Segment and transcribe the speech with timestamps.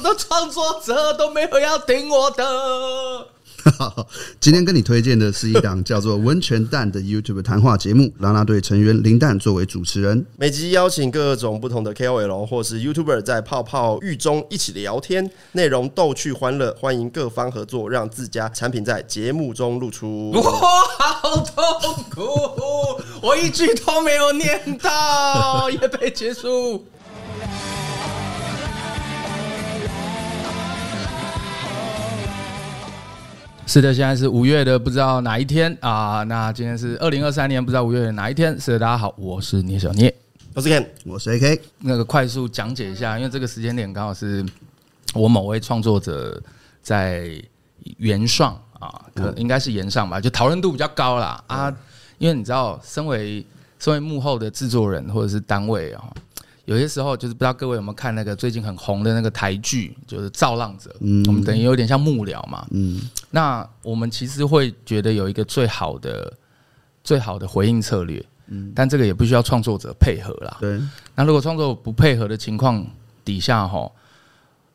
[0.00, 3.26] 我的创作者都没有要听我的。
[4.40, 20.30] 今天跟你推荐的是一档叫做《温泉蛋》的 YouTube 谈话节目，啦啦队成员林蛋作为主持人，每集邀请各种不同的 KOL 或是 YouTuber 在泡泡浴中一起聊天，内容逗趣欢乐，欢迎各方合作，让自家产品在节目中露出。
[20.34, 22.22] 我好痛苦，
[23.20, 26.86] 我一句都没有念到，也被结束。
[33.72, 36.24] 是的，现在是五月的不知道哪一天啊？
[36.24, 38.60] 那今天是二零二三年不知道五月的哪一天？
[38.60, 40.12] 是的，大家好，我是聂小聂，
[40.54, 41.60] 我是 Ken，我是 AK。
[41.78, 44.44] 那个快速讲解一下，因为这个时间点刚好是
[45.14, 46.42] 我某位创作者
[46.82, 47.30] 在
[47.98, 51.72] 原上啊，可应该是原上吧，就讨论度比较高啦啊。
[52.18, 53.46] 因为你知道，身为
[53.78, 56.12] 身为幕后的制作人或者是单位啊。
[56.70, 60.88] 有些时候就是不知道各位有没有看那个最近很红的那个台剧，就是《造浪者》。
[61.00, 62.64] 嗯，我们等于有点像幕僚嘛。
[62.70, 66.32] 嗯，那我们其实会觉得有一个最好的、
[67.02, 68.24] 最好的回应策略。
[68.46, 70.58] 嗯，但这个也不需要创作者配合啦。
[70.60, 70.80] 对。
[71.16, 72.86] 那如果创作不配合的情况
[73.24, 73.90] 底下，哈，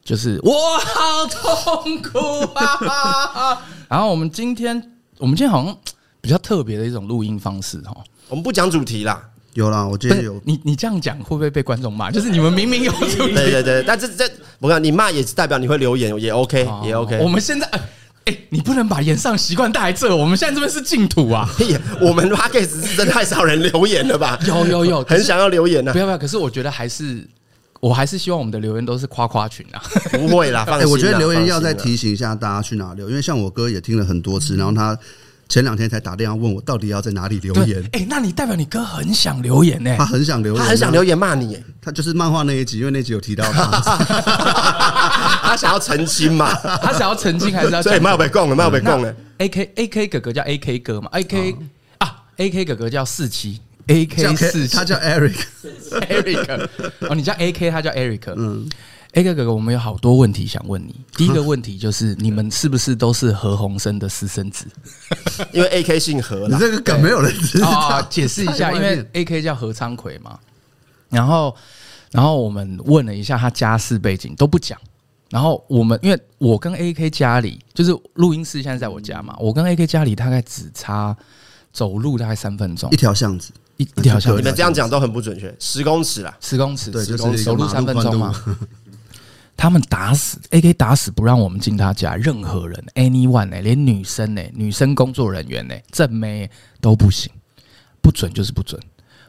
[0.04, 2.20] 就是我好痛苦
[2.56, 3.64] 啊。
[3.88, 4.76] 然后我们今天，
[5.18, 5.74] 我们今天好像
[6.20, 7.96] 比较特别的一种录音方式，哈。
[8.28, 9.30] 我们不讲主题啦。
[9.56, 10.40] 有啦，我觉得有。
[10.44, 12.12] 你你这样讲会不会被观众骂？
[12.14, 17.18] 就是你们明明有主题，对对对，但这这，我讲你骂也是代表你会留言，也 OK，也 OK。
[17.20, 17.66] 我们现在，
[18.26, 21.50] 哎，你不能把演上习惯带来这，我们现在这边是净土啊。
[22.02, 24.38] 我们 Podcast 是真的太少人留言了吧？
[24.46, 25.94] 有有有， 很想要留言呢。
[25.94, 27.26] 不要不要，可是我觉得还是，
[27.80, 29.82] 我还是希望我们的留言都是夸夸群啊。
[30.12, 30.92] 不会啦，放心。
[30.92, 35.00] 我觉得留言要再提醒一下大家去哪留，因为像我哥也听了很多次，然后他。
[35.48, 37.82] 前两天才打电话问我，到底要在哪里留言？
[37.94, 39.96] 哎、欸，那你代表你哥很想留言呢？
[39.98, 41.64] 他很想留言，他很想留言骂你。
[41.82, 43.66] 他就是漫画那一集，因为那集有提到他，
[45.44, 46.52] 他想要澄清嘛？
[46.82, 47.82] 他想要澄清还是要？
[47.84, 49.16] 所以没有被供了，没有被供了。
[49.38, 51.56] A K A K 哥哥叫 A K 哥嘛？A K
[52.00, 56.68] 啊，A K 哥哥叫四七，A K 四七，他叫 Eric，Eric。
[57.08, 58.34] 哦，你叫 A K，他叫 Eric。
[58.36, 58.68] 嗯。
[59.16, 60.94] A K 哥哥，我们有好多问题想问你。
[61.16, 64.66] 第一个 问题就是，你们是不是都是何鸿燊的私生子？
[65.54, 67.70] 因为 A K 姓何，你这个梗没有人知道。
[67.70, 70.38] 啊，解释一下， 因为 A K 叫何昌奎嘛。
[71.10, 71.56] 然后，
[72.12, 74.78] 然后我们问了一下他家世背景，都不讲。
[75.30, 81.16] 然后我们，因为我跟 A K 家里，就是录音室现在在我家嘛，我跟 A K 家里大概只差
[81.72, 84.40] 走路大概三分钟，一条巷子，一一条巷子。
[84.40, 88.36] 你们这样讲都很不准确，十公尺啦，十公尺，对，十公尺，走路三分钟嘛。
[89.58, 96.50] 他们打死 AK 打死不让我们进他家，任何人 anyone 呢，连女生呢，女生工作人员呢，正妹
[96.82, 97.32] 都不行，
[98.02, 98.80] 不准就是不准。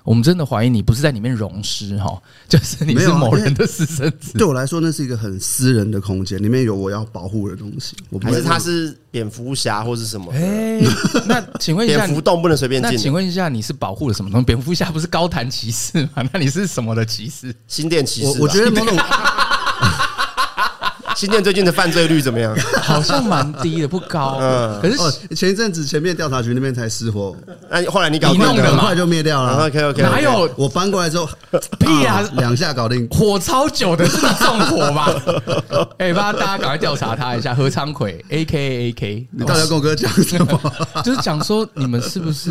[0.04, 4.38] 我们真的怀疑你不是在里面溶尸哈，就是你是某人的私生子。
[4.38, 7.96] 对我来说，那是一个很私人的空间，里面有我要保护的东西。
[8.10, 10.30] 我不还是他是蝙蝠侠或是什么？
[10.32, 10.80] 哎，
[11.26, 12.92] 那请问一下，蝙蝠洞不能随便进。
[12.92, 14.46] 那请问一下，你是保护了什么东西？
[14.46, 16.22] 蝙蝠侠不是高谭骑士吗？
[16.32, 17.52] 那你是什么的骑士？
[17.66, 18.28] 新店骑士。
[18.28, 18.96] 我我觉得某种。
[21.16, 22.54] 新店最近的犯罪率怎么样？
[22.82, 24.36] 好像蛮低的，不高。
[24.38, 27.34] 嗯，可是前一阵子前面调查局那边才失火，
[27.70, 29.66] 那后来你搞你弄的很快就灭掉了。
[29.66, 31.26] OK OK，哪有我搬过来之后，
[31.78, 35.08] 屁啊，两下搞定，火超久的是你纵火吧？
[35.96, 40.60] 哎，帮大家赶快调查他一下，何昌奎 A K A A K，你到底要跟我哥讲什么？
[41.02, 42.50] 就是讲说你们是不是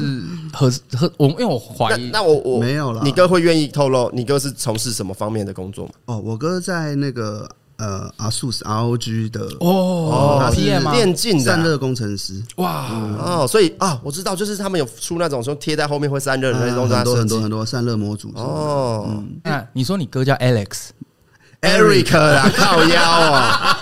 [0.51, 1.27] 和和我？
[1.27, 3.01] 因为我怀疑，那我我没有了。
[3.03, 5.91] 你哥会愿意透露你哥是从事什么方面的工作吗？
[6.05, 7.47] 哦，我哥在那个。
[7.77, 12.41] 呃，ASUS ROG 的哦，PM 电竞散热工程师。
[12.55, 12.85] 哇。
[13.19, 19.21] 哦，所以啊，我知道，就是他们有出那种说贴在后面会散热的那种，很多很多很多散热模组哦。
[19.43, 23.77] 那你说你哥叫 Alex，Eric 啦， 靠腰啊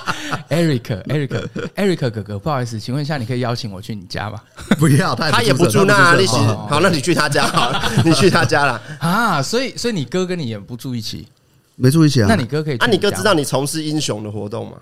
[0.49, 4.41] ，Eric，Eric，Eric 哥哥，不好意思，请问一下，你可以邀请我去你家吗？
[4.79, 9.39] 不要，他也不住那，你好，那你去他家好了，你去他家了 啊？
[9.41, 11.27] 所以，所以你哥跟你也不住一起。
[11.75, 12.27] 没住一起啊？
[12.29, 12.77] 那你哥可以？
[12.77, 14.77] 啊，你哥知道你从事英雄的活动吗？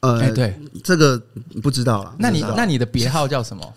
[0.00, 0.54] 呃，对，
[0.84, 1.20] 这个
[1.62, 2.14] 不知道了。
[2.18, 3.74] 那你那你的别号叫什么？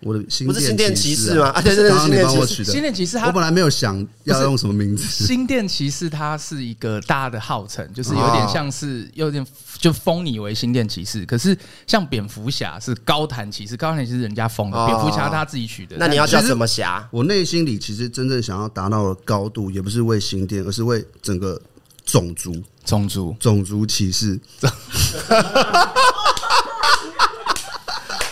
[0.00, 1.46] 我的新不是新店骑士吗？
[1.46, 2.70] 啊，对对对，刚刚你帮我新取的。
[2.70, 5.02] 新店骑士，我本来没有想要用什么名字。
[5.02, 9.44] 新店骑士，它是一个大的号称，就是有点像是有点
[9.78, 11.24] 就封你为新店骑士。
[11.24, 11.56] 可是
[11.86, 15.96] 像蝙蝠侠是高谭骑士，高谭骑士人家封的，蝙蝠侠他自己取的。
[15.98, 17.08] 那你要叫什么侠？
[17.10, 21.58] 我内心里其实真正想要达到的高度，也不是为新店，而是为整个
[22.04, 22.54] 种族。
[22.84, 24.38] 种族种族歧视，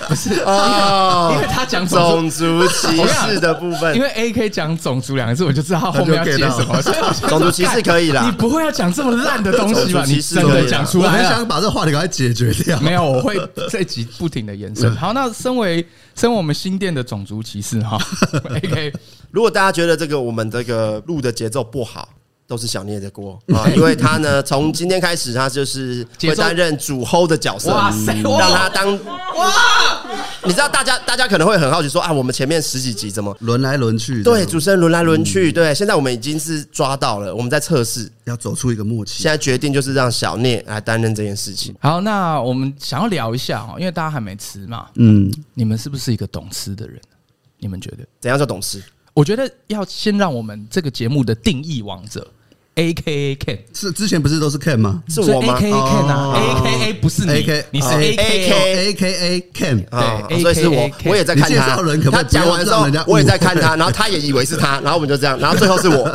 [0.06, 6.82] 不是哦，因为他讲种族歧视的部分，因为 A K 讲种族两个字，我就知道他后面要接什么。
[7.30, 10.04] 种族歧视可以啦，你不会要讲这么烂的东西吧？
[10.06, 12.78] 你真的讲出来，我很想把这话题给它解决掉。
[12.80, 13.40] 没有，我会
[13.70, 14.94] 这集不停的延伸。
[14.94, 15.82] 好，那身为
[16.14, 17.98] 身为我们新店的种族歧视哈，
[18.54, 18.92] A K，
[19.30, 22.06] 如果大家觉得这个我们这个录的节奏不好。
[22.46, 29.52] 都是小聂的锅 啊，因为他呢，从今天开始，他就是会担任主 hold 的角色，哇塞，让他当哇！
[30.44, 34.22] 你知道，大家大家可能会很好奇说啊，我们前面十几集怎么轮来轮去？
[34.22, 35.52] 对，主持人轮来轮去。
[35.52, 39.22] 对，现在我们已经是抓到了，我们在测试，要走出一个默契。
[39.22, 41.74] 现在决定就是让小聂来担任这件事情。
[41.80, 47.00] 好，那我们想要聊一下哦，因为大家还没吃嘛，嗯，你们是不是一个懂吃的人？
[47.58, 48.82] 你们觉得怎样叫懂吃？
[49.14, 52.26] 我觉得要先让我们这个节目的定义王者。
[52.76, 55.02] A K A Ken 是之前不是都是 Ken 吗？
[55.06, 57.32] 是我吗？A K A Ken 啊，A K A 不是你，
[57.70, 61.76] 你是 A K A K A Ken 啊，所以是我，我也在看他。
[62.10, 66.08] 他讲完之后，我也在看他，然后他也以为是他， 然后我们就这样，然后最后是我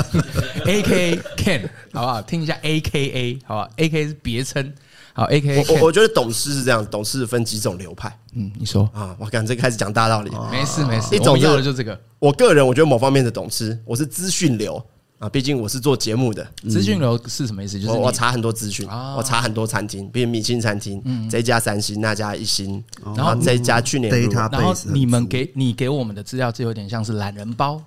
[0.66, 1.62] A K A Ken，
[1.94, 2.20] 好不好？
[2.24, 4.74] 听一下 A K A，好不好？A K 是别称，
[5.18, 5.66] 好 A K。
[5.70, 8.16] 我我觉得董事是这样，董事分几种流派。
[8.34, 12.00] 嗯，你说啊，我感觉这个开始讲大道理，没事没事，一种要的就这个。
[12.20, 14.82] 我个人我觉得某方面的董事，我是资讯流。
[15.20, 17.80] 啊，毕竟我是做节目的，资讯流是什么意思？
[17.80, 18.88] 就是我查很多资讯，
[19.18, 22.84] 我查很多餐厅，比如米其林餐厅，这家三星，那家一星，
[23.16, 27.82] 然后这家去年，然后你们给你给我们的资料，就有点像是懒人包。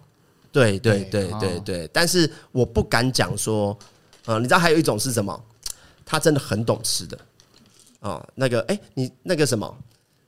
[0.50, 3.78] 对对对对对，但是我不敢讲说，
[4.26, 5.40] 呃，你知道还有一种是什么？
[6.10, 7.16] 他真的很懂吃的
[8.00, 9.72] 啊，那个哎，你那个什么，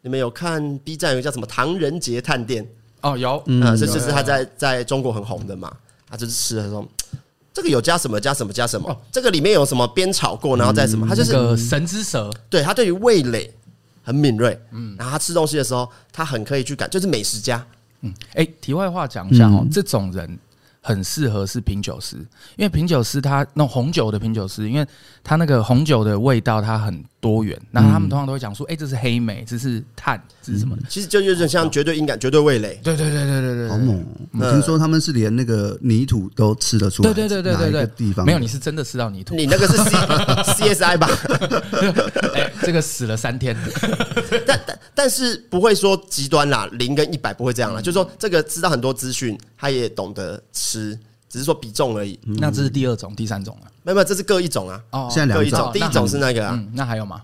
[0.00, 2.64] 你们有看 B 站有个叫什么唐人街探店？
[3.00, 5.76] 哦，有，嗯，这就是他在在中国很红的嘛。
[6.08, 6.86] 他就是吃的时候，
[7.52, 12.30] 这个有加什么加什么加什么，哦、这个里面有什么煸炒过，然后再什么，他就是个神之舌。
[12.48, 13.52] 对，他对于味蕾
[14.04, 17.66] 很敏锐，嗯，然后他吃东西的时候，他很可以去感，就是美食家。
[18.02, 20.38] 嗯，哎，题外话讲一下哦，这种人。
[20.82, 22.16] 很适合是品酒师，
[22.56, 24.86] 因为品酒师他那红酒的品酒师，因为
[25.22, 30.76] 他那个红酒的味道它很多元，那他们通常都会讲说，哎，这是黑莓，这是碳，这是什么？
[30.88, 32.80] 其实就有点像绝对音感、绝对味蕾。
[32.82, 34.04] 对对对对对对，好猛！
[34.40, 37.12] 我听说他们是连那个泥土都吃得出来。
[37.12, 39.36] 对对对对对对，地方没有，你是真的吃到泥土。
[39.36, 41.08] 你那个是 C C S I 吧？
[42.34, 43.56] 哎，这个死了三天，
[44.44, 50.98] 但但但是不会说极端啦，零跟一百不会这样啦，就是说这个知道很多资讯，他也懂得吃。
[51.32, 53.66] 只是说比重而已，那这是第二种、第三种啊？
[53.82, 54.78] 没有没有，这是各一种啊。
[54.90, 56.62] 哦，现在各两种，第一种是那个啊。
[56.74, 57.22] 那还有吗？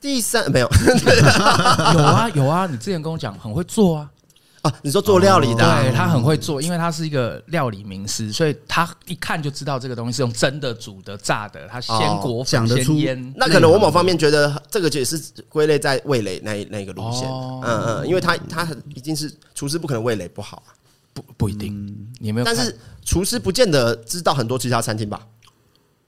[0.00, 0.68] 第三没有，
[1.92, 2.66] 有啊有啊。
[2.66, 4.10] 你之前跟我讲很会做啊。
[4.62, 13.34] 啊，你说做料理的，对他很会做，因为他是一个料理名师，所以他一看就知道这个东西是用蒸的、煮的、炸的，他先裹粉、先腌。
[13.36, 15.20] 那可能我某方面觉得这个也是
[15.50, 17.28] 归类在味蕾那那个路线。
[17.28, 20.72] 嗯嗯，因为他他已经是厨师，不可能味蕾不好啊。
[21.12, 22.44] 不不一定，你没有。
[22.44, 25.26] 但是厨师不见得知道很多其他餐厅吧？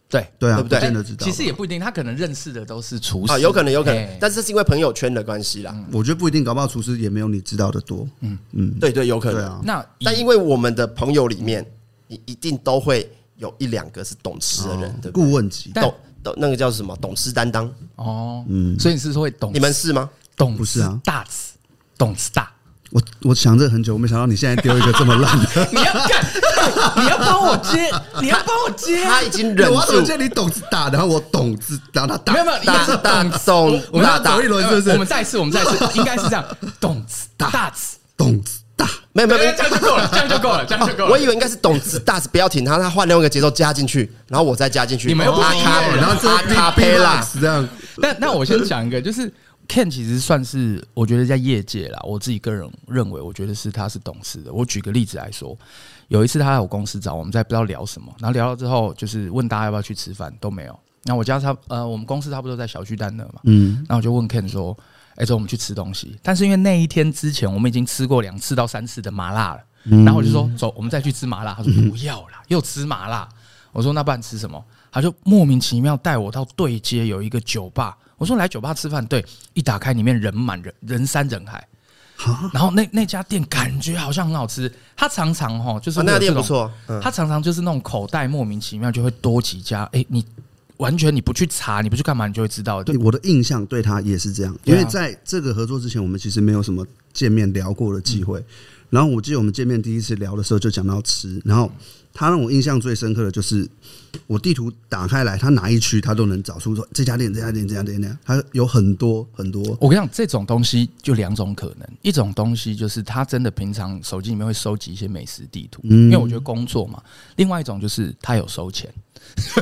[0.09, 0.79] 对对啊，对不对？
[0.79, 1.25] 真的知道。
[1.25, 4.19] 其实也不一定，他可能认识的都是厨师啊，有可能有可能。
[4.21, 5.75] 但是是因为朋友圈的关系啦。
[5.91, 8.07] 我觉得不一定，搞不好厨师也没有你知道的多。
[8.21, 9.63] 嗯嗯，对对，有可能。
[9.65, 11.67] 那但因为我们的朋友里面，
[12.09, 15.11] 你一定都会有一两个是懂吃的人，对？
[15.11, 16.95] 顾问级，懂懂那个叫什么？
[16.97, 18.45] 懂吃担当哦。
[18.49, 19.51] 嗯，所以你是说会懂？
[19.55, 20.11] 你们是吗？
[20.37, 21.01] 懂不是啊？
[21.03, 21.55] 大吃，
[21.97, 22.52] 懂吃大。
[22.93, 25.69] 我我想这很久，我没想到你现在丢一个这么烂的。
[25.73, 26.23] 你要干？
[27.03, 27.91] 你要帮我接？
[28.21, 29.03] 你要帮我接？
[29.05, 29.75] 他已经忍住。
[29.75, 32.35] 我怎么接你懂字大，然后我懂字，然后他打。
[32.35, 33.83] 没有没有，大大懂。
[33.91, 34.91] 我们要走一轮是不是？
[34.91, 36.45] 我们再一次，我们再一次， 应该是这样。
[36.79, 38.87] 懂字大，大字懂字大。
[39.15, 41.11] 没有没有，这样就够了，这样就够了，这样就够了。
[41.11, 45.09] 我以为应该是懂字大，不要停他，他换另外一个节奏加进去，然后我再加进去。
[45.09, 47.67] 你们又不是音乐，然后这卡佩拉这样。
[47.97, 49.33] 那那我先讲一个，就是。
[49.69, 54.53] Ken 其实算是，我觉得在业界啦，我自己个人认为，我觉得是他是懂事的。
[54.53, 55.57] 我举个例子来说，
[56.09, 60.79] 有一次他来我公司找我们，在不知道聊什么，然后聊了之后，就是问大家要不要去吃饭，都没有。
[61.05, 64.77] 那我家他呃，我们公司差不多在小巨蛋那嘛，嗯，然后我就问 Ken 说
[65.17, 69.61] ：“哎，走，我们去吃东西。”但是因为那一天之前我们已经吃过两次到三次的麻辣了，
[70.05, 73.29] 然后我就说：“走，我们再去吃麻辣。”他说：“不要啦，又吃麻辣。”
[73.73, 77.97] 我说：“那不然吃什么？”他就莫名其妙带我到对街有一个酒吧。
[78.23, 81.67] 我说来酒吧吃饭，对，一打开里面人满人人山人海，
[82.53, 86.71] 然后那那家店感觉好像很好吃，他常常哈就是、啊、那家店不错，
[87.03, 90.25] 他、嗯、常常就是那种口袋莫名其妙就会多几家，哎、欸，你
[90.77, 92.81] 完全你不去查，你不去干嘛，你就会知道。
[92.85, 98.39] 对，我的印象对他也是这样，因为在这个合作之前，我们其实没有什么见面聊过的机会。
[98.39, 98.45] 嗯、
[98.91, 101.69] 然后我记得我们见面第一次聊的时候就讲到吃，然后。
[102.15, 103.67] 他让我印象最深刻的就是，
[104.27, 109.63] 我地图打开来，他哪一区他都能找出说这家店、这家店、这家店那样，他有很多很多。
[109.81, 117.03] 我跟你讲，这种东西就两种可能，一种东西就是他真的平常手机里面会收集一些美食地图，因为我觉得工作嘛。
[117.37, 118.93] 另外一种就是他有收钱，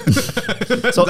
[0.93, 1.07] 收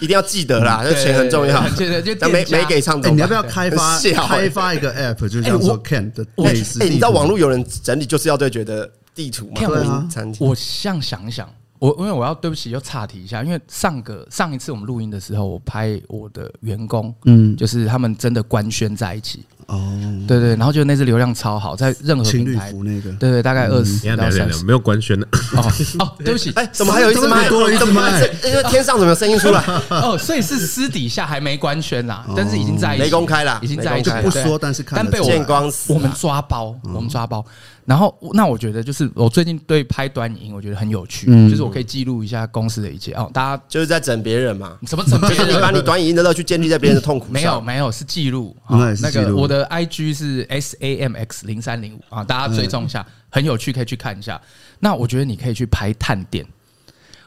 [0.00, 1.66] 一定要记得啦，这钱很重要。
[1.70, 3.98] 对对，就没没给唱总，你要不要开发
[4.28, 6.82] 开发一个 app，就叫做 Ken 的美食？
[6.82, 8.90] 哎，你知道网络有人整理就是要对觉得。
[9.14, 10.08] 地图嘛，对啊，
[10.40, 19.44] 我像想一想，我因为我要对不起，又岔题一下，因为上个上一次我们录音的时候，我拍我的员工，嗯，就是他们真的官宣在一起。
[19.66, 25.18] 哦，对对，然后就那支流量超好，在任何平台那个，对对，大概二十到三十，没有官宣。
[25.18, 25.64] 的哦
[26.00, 27.48] 哦，对不起，哎，怎么还有一只麦？
[27.48, 29.64] 多了一只麦，因为天上怎么有声音出来？
[29.88, 37.42] 哦，所以是私底下还没官宣啦，但是已经在一起，没公开啦，已经在一起，不说，但是看，但被我们我们抓包，我们抓包。
[37.86, 43.30] 然后，那我觉得就是我最近对拍短影，我觉得很有趣，就是我可以记录一下公司的一切哦。
[43.34, 44.78] 大家就是在整别人嘛？
[44.86, 45.48] 什么整别人？
[45.48, 47.32] 你把你短影音的乐趣建立在别人的痛苦上？
[47.32, 48.56] 没有，没有，是记录。
[48.68, 50.44] 那个我的 IG 是。
[50.54, 54.40] S A M X 零三零五啊，大家追踪一下，很有趣，可以去看一下。
[54.78, 56.46] 那我觉得你可以去拍探店，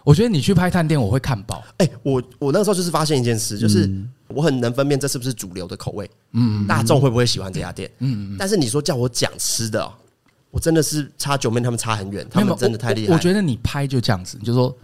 [0.04, 1.64] 我觉得你去拍探店，我会看爆。
[1.78, 3.90] 哎，我我那个时候就是发现一件事，就是
[4.28, 8.36] 我很能分辨这是不是主流的口味，嗯，大众会不会喜欢这家店，嗯。
[8.38, 9.92] 但是你说叫我讲吃的，
[10.52, 13.14] 我真的是差九妹他们差很远，他们真的太厉害。
[13.14, 14.76] 我觉得你拍就这样子，你就说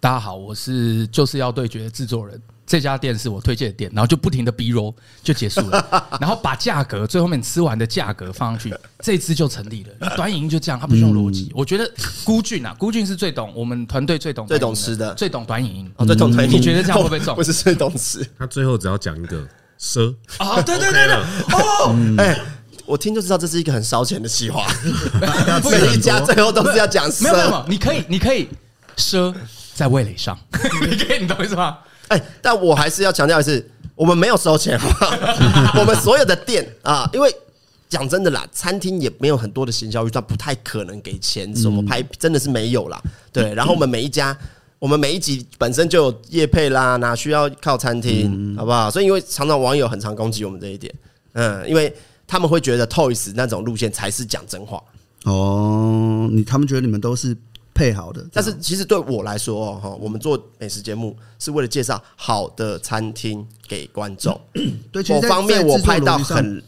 [0.00, 2.40] 大家好，我是就是要对决的制作人。
[2.70, 10.14] 这家店是我推荐的店，然后就不停的逼 roll 就结束了， 然后把价格最后面吃完的价格放上去， 这支就成立了。
[10.16, 11.50] 短影音就这样，它不用逻辑。
[11.54, 11.90] 我觉得
[12.26, 16.58] 孤俊啊，孤俊是最懂我们团队最懂最懂吃的，最懂短影音，最懂短影音。
[16.58, 17.34] 你觉得这样会不会中？
[17.36, 19.48] 不是最懂吃，他最后只要讲一个
[19.80, 21.14] 奢啊，对对对对，
[21.54, 22.38] 哦，哎，
[22.88, 24.66] 我听就知道这是一个很烧钱的计划，
[25.70, 27.24] 每一家最后都是要讲奢。
[27.24, 28.48] 没有没有，你可以你可以
[28.96, 29.34] 奢
[29.74, 30.36] 在味蕾上，
[30.88, 31.78] 你可以你懂我意思吗？
[32.08, 34.78] 哎，但我还是要强调的是，我们没有收钱，
[35.78, 37.30] 我们所有的店啊，因为
[37.90, 42.98] 讲真的啦，餐厅也没有很多的行销预算，不太可能给钱，什么拍真的是没有啦。
[43.30, 44.34] 对，然后我们每一家，
[44.78, 48.90] 我们每一集本身就有业配啦，哪需要靠餐厅，好不好？
[48.90, 50.92] 所以因为常常网友很常攻击我们这一点，
[51.34, 51.94] 嗯，因为
[52.28, 54.80] 他们会觉得 Toys 那种路线才是讲真话。
[55.24, 57.36] 哦，你他们觉得你们都是。
[57.74, 64.36] 配好的，但是其实对我来说，哈，我们做美食节目是为了介绍好的餐厅给观众。
[64.90, 66.60] 对，某方面我拍到很，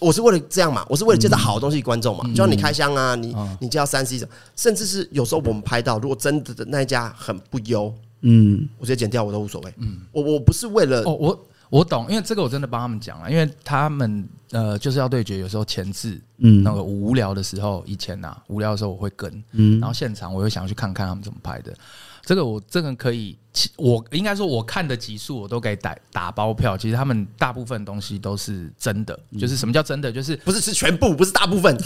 [0.00, 2.24] 我是为了这样嘛，我是为了介绍好的东西给观众嘛。
[2.30, 4.20] 就像你开箱啊，你你介绍三 C
[4.56, 9.72] 甚至是有时候我们拍到，如果真的那一家很不优，嗯，我直接剪掉我都无所谓。
[9.78, 14.28] 嗯，我我不是为了哦，我我懂，因为这个我真的帮他们讲了，因为他们。
[14.52, 15.38] 呃，就是要对决。
[15.38, 21.74] 有时候前置，嗯，那个无聊的时候，以前呐、啊，无聊的时候我会跟，嗯，然后现场我又想要去看看他们怎么拍的。
[22.22, 23.36] 这个我这个可以，
[23.76, 26.76] 我应该说我看的集数我都给打打包票。
[26.76, 30.10] 其实他们大部分东西都是真的，就是什么叫真的？
[30.12, 31.76] 就是不是是全部，不是大部分，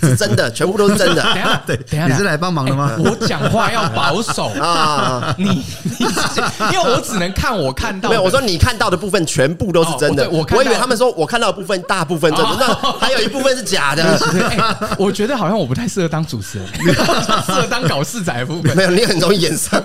[0.00, 1.22] 是真的，全部都是真的。
[1.34, 2.96] 等下，对，等下，你是来帮忙的吗？
[2.98, 6.06] 我讲话要保守 啊，你你
[6.72, 10.28] 因为我只能看我看到，没有，我说你看到的部分全部都是真的。
[10.30, 14.18] 我我以为他们说我看到的部分大部分真的，那还有一部分是假的。
[14.98, 16.66] 我觉得好像我不太适合当主持人，
[17.44, 18.76] 适合当搞事仔的部分。
[18.76, 19.82] 没有，你很容易演上。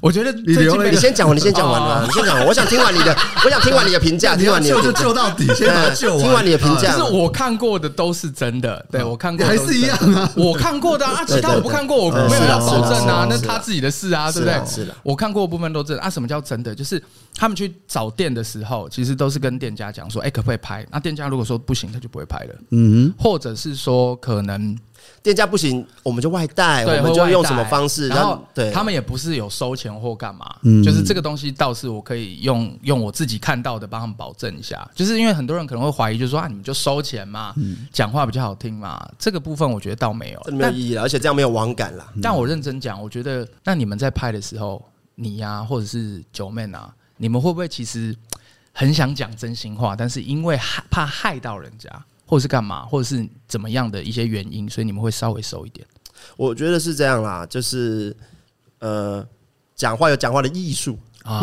[0.00, 0.56] 我觉得你
[0.90, 2.46] 你先讲完，你先讲完了，你先讲完。
[2.46, 3.14] 我想听完你的，
[3.44, 6.24] 我想听完你的评价，听完你的就救到底，先救完。
[6.24, 10.30] 听完你的评价，就是我看过的都是真的，对我看过还是一样啊。
[10.36, 14.66] 我看过的啊，其他我不看过，我没有要保证啊，那是他自己的事啊，对不对？
[14.66, 16.08] 是的，我看过的部分都真的啊。
[16.08, 16.74] 什么叫真的？
[16.74, 17.02] 就是
[17.34, 20.86] 他们去找店的时候，其实都是跟店家讲说，哎，可不可以拍？
[20.90, 22.54] 那店家如果说不行，他就不会拍了。
[22.70, 24.76] 嗯，或者是说可能。
[25.22, 28.08] 店家不行，我们就外带，我们就用什么方式？
[28.08, 34.88] 然后，对，他们也不是有收钱或干嘛，嗯就是这个东西倒是我可以用用我自己看到的帮他们保证一下。
[34.94, 37.54] 就是因为很多人可能会怀疑，就是说啊，你们就收钱嘛，
[37.92, 42.06] 讲话比较好听嘛，这个部分我觉得倒没有，没有意义了，而且这样没有网感了。
[42.22, 44.82] 但我认真讲，我觉得那你们在拍的时候，
[45.16, 48.16] 你呀，或者是九妹啊，你们会不会其实
[48.72, 51.90] 很想讲真心话，但是因为害怕害到人家？
[52.30, 55.84] 或者是干嘛，或者是怎么样的一些原因，所以你们会稍微收一点。
[56.36, 58.16] 我觉得是这样啦，就是
[58.78, 59.26] 呃，
[59.74, 61.42] 讲话有讲话的艺术，啊，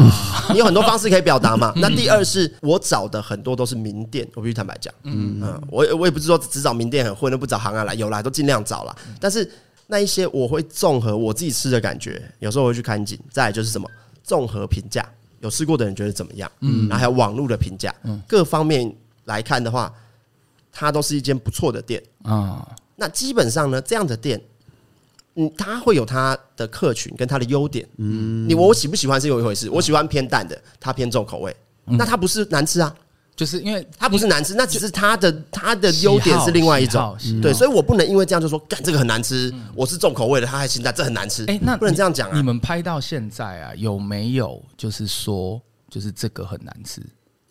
[0.53, 1.74] 你有很多方式可以表达嘛。
[1.75, 8.96] 那第二是我找的很多都是名店，我必须坦白讲，嗯嗯，我我也不是说只找名店很混的不找行啊来，有来都尽量找啦。
[9.20, 9.51] 但是
[9.88, 13.89] 那一些我会综合我自己吃的感觉，有时候我会去看景，再来就是什么
[14.24, 15.06] 综合评价，
[15.41, 16.50] 有吃过的人觉得怎么样？
[16.62, 19.94] 嗯，然后还有网络的评价，嗯，各方面来看的话，
[20.79, 22.67] 它都是一间不错的店啊。
[22.96, 24.39] 那基本上呢，这样的店。
[25.39, 27.88] 嗯，它会有它的客群跟它的优点。
[27.98, 29.69] 嗯，你我喜不喜欢是有一回事。
[29.69, 31.55] 我喜欢偏淡的，它偏重口味。
[31.86, 32.91] 那它不是难吃啊，
[33.36, 37.15] 就是因为它不是难吃，那只是它的它的优点是另外一种。
[37.39, 39.53] 对，所以我不能因为这样就说，干这个很难吃。
[39.75, 41.46] 我是重口味的，它还清淡，这很难吃。
[41.46, 42.36] 哎，那不能这样讲啊。
[42.36, 47.00] 你们拍到现在啊，有没有就是说，就是这个很难吃？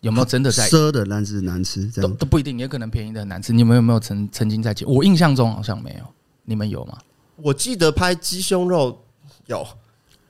[0.01, 1.85] 有没有真的在奢的难吃难吃？
[2.01, 3.51] 都都不一定，也可能便宜的很难吃。
[3.51, 4.85] 你们有没有曾曾经在接？
[4.85, 6.05] 我印象中好像没有，
[6.45, 6.97] 你们有吗？
[7.37, 9.03] 我记得拍鸡胸肉
[9.47, 9.67] 有，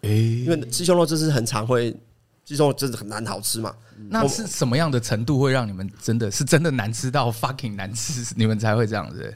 [0.02, 1.96] 哎，因为鸡胸肉就是很常会，
[2.44, 3.74] 鸡胸肉真的很难好吃嘛。
[4.10, 9.36] 那是什么样的程度会让你们真的是真的难吃到 fucking 难吃，你们才会这样子？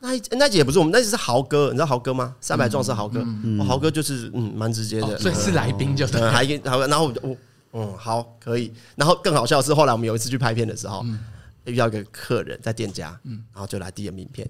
[0.00, 2.34] 那那集也不是我们，那集是豪哥，你知道豪哥吗？
[2.40, 3.24] 三百壮士豪哥，
[3.64, 7.36] 豪哥就是嗯蛮直接的，所以是来宾就还豪哥，然后我
[7.72, 11.04] 嗯好可以，然后更好笑的是后来我们有一次去拍片的时候，
[11.64, 14.48] 遇到一个客人在店家，嗯，然后就来递了名片。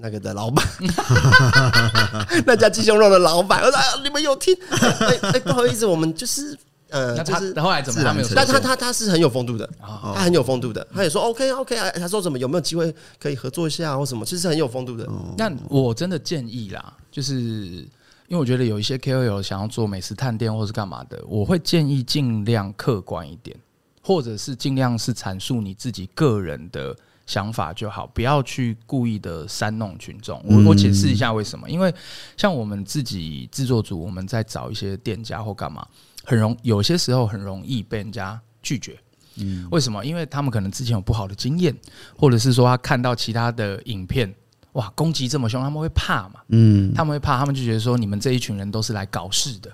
[0.00, 0.64] 那个的老板，
[2.46, 4.54] 那家鸡胸肉的老板，我说：“哎，你们有听？
[4.70, 6.56] 哎哎，不好意思，我们就是
[6.88, 8.28] 呃，就是后来怎么他没有？
[8.32, 15.08] 但他他他是很有风度的，他很有风度的，他也说 OK OK 啊，他说什么有没有机会可以合作一下或什么，其实很有风度的。
[15.36, 17.84] 但我真的建议啦，就是
[18.28, 23.56] 因为我觉得有一些 KOL 想要做美食探店或是干嘛的，我会建议尽量客观一点，
[24.02, 26.96] 或者是尽量是阐述你自己个人的。
[27.28, 30.42] 想法就好，不要去故意的煽弄群众。
[30.46, 31.68] 我我解释一下为什么？
[31.68, 31.94] 因为
[32.38, 35.86] 像我们自己制作组，我们在找一些店家或干嘛，
[36.24, 38.98] 很容有些时候很容易被人家拒绝。
[39.36, 40.02] 嗯，为什么？
[40.02, 41.76] 因为他们可能之前有不好的经验，
[42.16, 44.34] 或者是说他看到其他的影片，
[44.78, 46.34] 哇，攻击这么凶，他们会怕嘛？
[46.50, 49.68] 嗯，他们会怕，他们就觉得说你们这一群人都是来搞事的。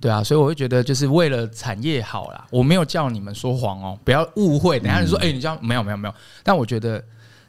[0.00, 4.78] 对啊，所以我会觉得，就是为了产业好啦，我没有叫你们说谎哦，不要误会。
[4.78, 6.14] 等下你说，哎、欸，你这样没有没有没有。
[6.44, 7.02] 但我觉得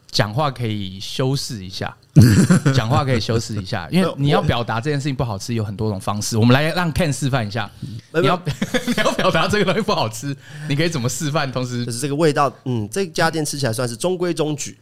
[0.09, 1.95] 讲话可以修饰一下，
[2.73, 6.37] 讲话可以修饰一下，因为你要表达这件事情不好吃，有很多种方式。
[6.37, 7.69] 我们来让 Ken 示范一下，
[8.13, 8.41] 你要
[8.87, 10.35] 你要表达这个东西不好吃，
[10.67, 11.51] 你可以怎么示范？
[11.51, 14.77] 同时就是这个味道，嗯，这家店吃起来算是中规中矩，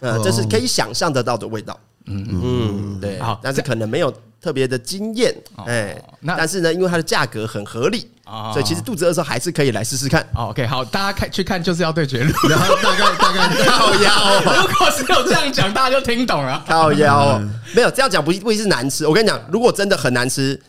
[0.00, 1.78] 呃，这是可以想象得到的味道。
[2.06, 5.34] 嗯嗯，对，好，但是可能没有特别的惊艳，
[5.66, 8.06] 哎，那但是呢，因为它的价格很合理，
[8.52, 10.22] 所以其实肚子饿的时候还是可以来试试看。
[10.34, 14.62] OK，好，大家看去看就是要对决路， 然后大概大概靠腰。
[14.66, 16.62] 如果是有这样讲，大家就听懂了。
[16.68, 17.40] 靠腰，
[17.74, 19.06] 没有这样讲不不一定是难吃。
[19.06, 20.60] 我跟你讲，如果真的很难吃，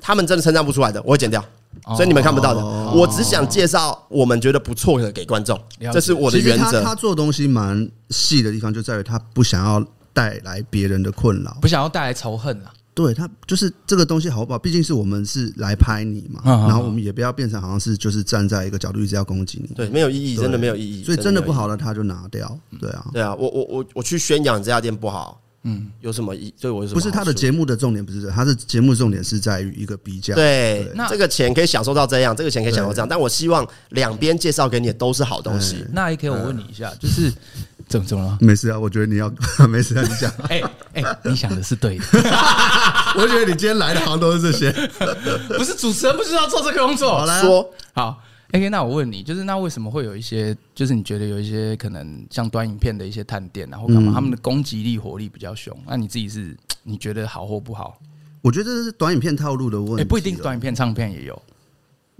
[0.00, 1.44] 他们真的称赞不出来的，我会剪掉，
[1.88, 2.62] 所以你们看不到的。
[2.92, 5.60] 我只想介绍我们觉得不错的给观众，
[5.92, 6.82] 这是我的原则。
[6.82, 9.84] 他做东西蛮细的地方就在于他不想要。
[10.12, 12.72] 带来别人的困扰，不想要带来仇恨啊。
[12.92, 14.58] 对他就是这个东西好不好？
[14.58, 21.04] 毕竟是我们是来拍你嘛，然后我们也不要变成好像是就是站在一个角度一直要攻击你，对，没有意义，真的没有意义。
[21.04, 23.32] 所以真的不好了他就拿掉，对啊，对啊。
[23.36, 26.54] 我我我我去宣扬这家店不好，嗯，有什么意？
[26.60, 30.34] 对我有什么不是他的节目的重点，不是这他的节目重点是在于一个比较。
[30.34, 35.84] 对，那这个钱可以享受到这样，这个钱可以享受这样，但我希望两边介绍给你的都是好东西。
[35.92, 37.32] 那也可以，我问你一下，就是。
[37.88, 38.38] 怎么怎么了？
[38.40, 39.28] 没事啊，我觉得你要
[39.68, 40.32] 没事啊，你讲。
[40.48, 40.62] 哎
[40.94, 42.04] 哎，你想的是对的。
[43.18, 44.70] 我觉得你今天来的好像都是这些，
[45.58, 47.26] 不是主持人不知道做这个工作。
[47.40, 48.22] 说好。
[48.52, 55.76] OK，那我问你，就是那为什么会有一些，就是你觉得有一些可能像短影片的一些探店，然后干嘛，他们的攻击力火力比较凶？
[55.86, 57.98] 那你自己是你觉得好或不好？
[58.42, 61.42] 我觉得这是短影片套路的问题，不一定短影片唱片也有。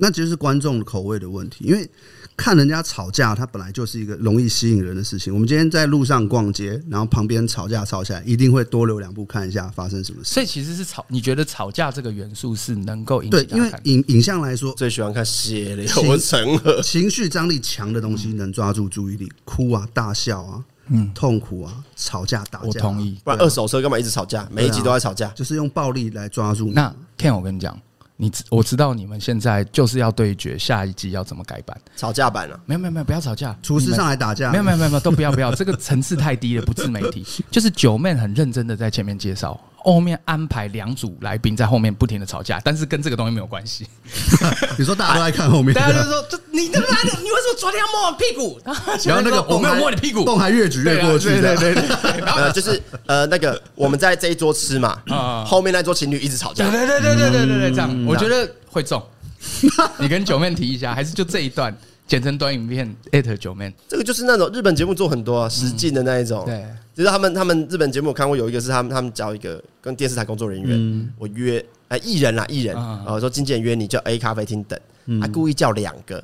[0.00, 1.88] 那其实是观众口味的问题，因为。
[2.36, 5.30] 看人家吵架，它本来就是一个容易吸引人的事情。
[5.30, 10.32] 我们今天在路上逛街，然后旁边吵架吵起来，一定会多留两步看一下发生什么事。
[10.32, 13.44] 所以其实是吵，你觉得吵架这个元素是能够引起？
[13.44, 22.66] 对，因为影影像来说，最喜欢看血流成河，情绪张力强的东西能抓住注意力，哭啊、大笑啊、嗯、痛苦啊、吵架打架。
[22.68, 24.48] 我同意，不然二手车干嘛一直吵架？
[24.50, 26.72] 每一集都在吵架，就是用暴力来抓住。
[26.72, 27.78] 那 Ken，我跟你讲。
[28.22, 32.60] 你我知道你们现在就是要对决下一季要怎么改版，吵架版了？
[32.66, 34.52] 没有没有没有，不要吵架，厨师上来打架？
[34.52, 37.24] 没有没有没有都不要不要，这个层次太低了，不自媒体。
[37.50, 43.86] 就是九妹很认真的在前面介绍，后面安排两组来宾在后面不停的吵架，但是跟这个东西没有关系。
[44.78, 48.60] 你说大家都在看后面，大家就说这你他妈的，你为什么昨天要摸我屁股？
[49.08, 55.00] 然后那个我没有摸你屁股，洞还越举越过去，对对对然后就是呃那个我们在这一桌吃嘛，
[55.46, 58.48] 后面那桌情侣一直吵架，对对对对对对对这样，我觉得。
[58.72, 59.02] 会中，
[59.98, 61.76] 你跟九妹提一下，还是就这一段
[62.10, 63.72] 剪成短影片艾特九妹？
[63.86, 66.44] 这个就是那种日本节目做很多啊，实境的那一种。
[66.44, 74.76] 对，就是他们他们日本节目我看过有一个是他们他们找一个跟电视台工作人员，我约哎艺人啦艺人，然后说经纪人约你叫 A 咖啡厅等，
[75.20, 76.20] 还故意叫两个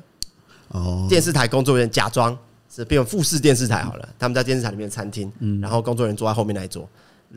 [0.67, 1.05] 哦。
[1.07, 2.37] 电视台工作人员假装
[2.69, 6.85] 是变富士电视台好了，他们在电视台里面的餐厅，然后工作人员坐在后面那一桌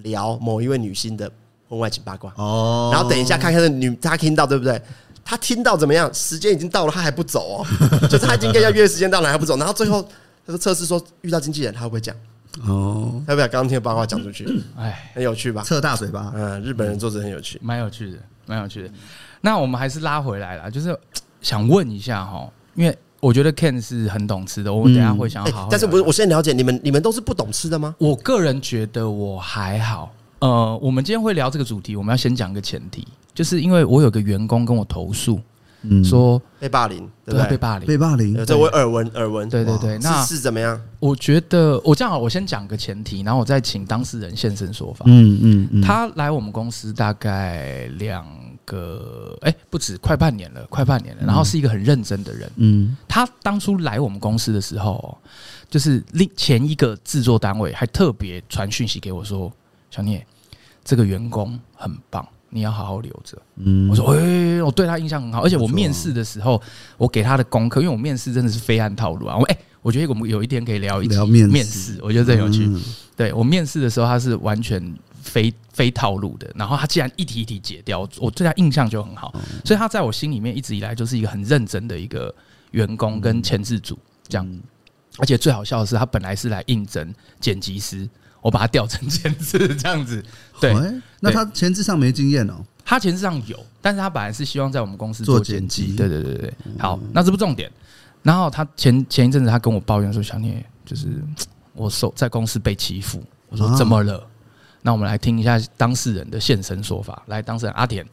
[0.03, 1.31] 聊某一位女星的
[1.69, 2.33] 婚外情八卦。
[2.37, 4.83] 哦，然后等一下看看那女她听到对不对？
[5.25, 6.13] 他听到怎么样？
[6.13, 7.67] 时间已经到了，他还不走哦，
[8.09, 10.03] 就是他应该要约时间到了还不走，然后最后
[10.47, 12.15] 他说测试说遇到经纪人他会不会讲
[12.67, 13.23] 哦？
[13.29, 14.49] 要不要刚刚听的八卦讲出去？
[14.77, 15.63] 哎，很有趣吧？
[15.63, 18.91] 测大嘴巴，嗯，日本人做事很有趣，蛮有趣的，蛮有趣的。
[19.41, 20.99] 那我们还是拉回来了，就是
[21.41, 27.95] 想问一下哈，因为我觉得 Ken 是很懂吃的，我们等下会想要好好，但是不是我现在了解你们，你们都是不懂吃的吗？
[27.99, 30.13] 我个人觉得我还好。
[30.41, 33.07] 呃，我们今天会聊这个主题，我们要先讲个前提。
[33.35, 35.41] 就是因为我有个员工跟我投诉，
[35.83, 37.51] 嗯，说被霸凌，对不对？
[37.51, 39.49] 被霸凌，被霸凌，这我耳闻耳闻。
[39.49, 40.79] 对对对，那是怎么样？
[40.99, 45.05] 我觉得我这样好，我先讲个前提，然后我再请当事人现身说法。
[45.09, 48.27] 嗯嗯嗯，他来我们公司大概两
[48.67, 51.23] 个，哎，不止，快半年了，快半年了。
[51.25, 52.51] 然后是一个很认真的人。
[52.57, 55.17] 嗯，他当初来我们公司的时候，
[55.71, 59.51] 就是另前一个制作单位还特别传讯息给我说
[59.91, 60.27] ：“小聂，
[60.85, 63.41] 这个员工很棒。”你要好好留着。
[63.57, 66.61] 嗯，我说，哎，我对他印象很好，而且我面试的时候，
[66.99, 69.37] 我给他的功课，因为我面试真的是非按套路啊。
[69.37, 72.71] 我哎，我觉得我们有一天可以聊一聊面试，我觉得这有趣。
[73.17, 79.33] 对，我面试的时候，他是完全非非套路的，然后他既然一题一题解掉，我对他印象就很好，
[79.65, 82.35] 所以他在我心里面一直以来就是一个很认真的一个
[82.73, 84.61] 员工跟前置组这样。
[85.19, 88.09] 而且最好笑的是，他本来是来应征剪辑师。
[88.41, 90.25] 我把他调成前置这样子，
[90.61, 90.75] 对，
[91.21, 92.55] 那他前置上没经验哦。
[92.85, 95.95] 他前置上有，但是他本来是希望在我们公司做剪辑。
[95.95, 97.71] 对对对对，好，那这不重点。
[98.23, 101.07] 然后他前前一阵子他跟我抱怨说：“小聂，就是
[101.73, 104.27] 我受在公司被欺负。”我说：“怎么了？”
[104.83, 107.23] 那我们来听一下当事人的现身说法。
[107.27, 108.05] 来，当事人阿田，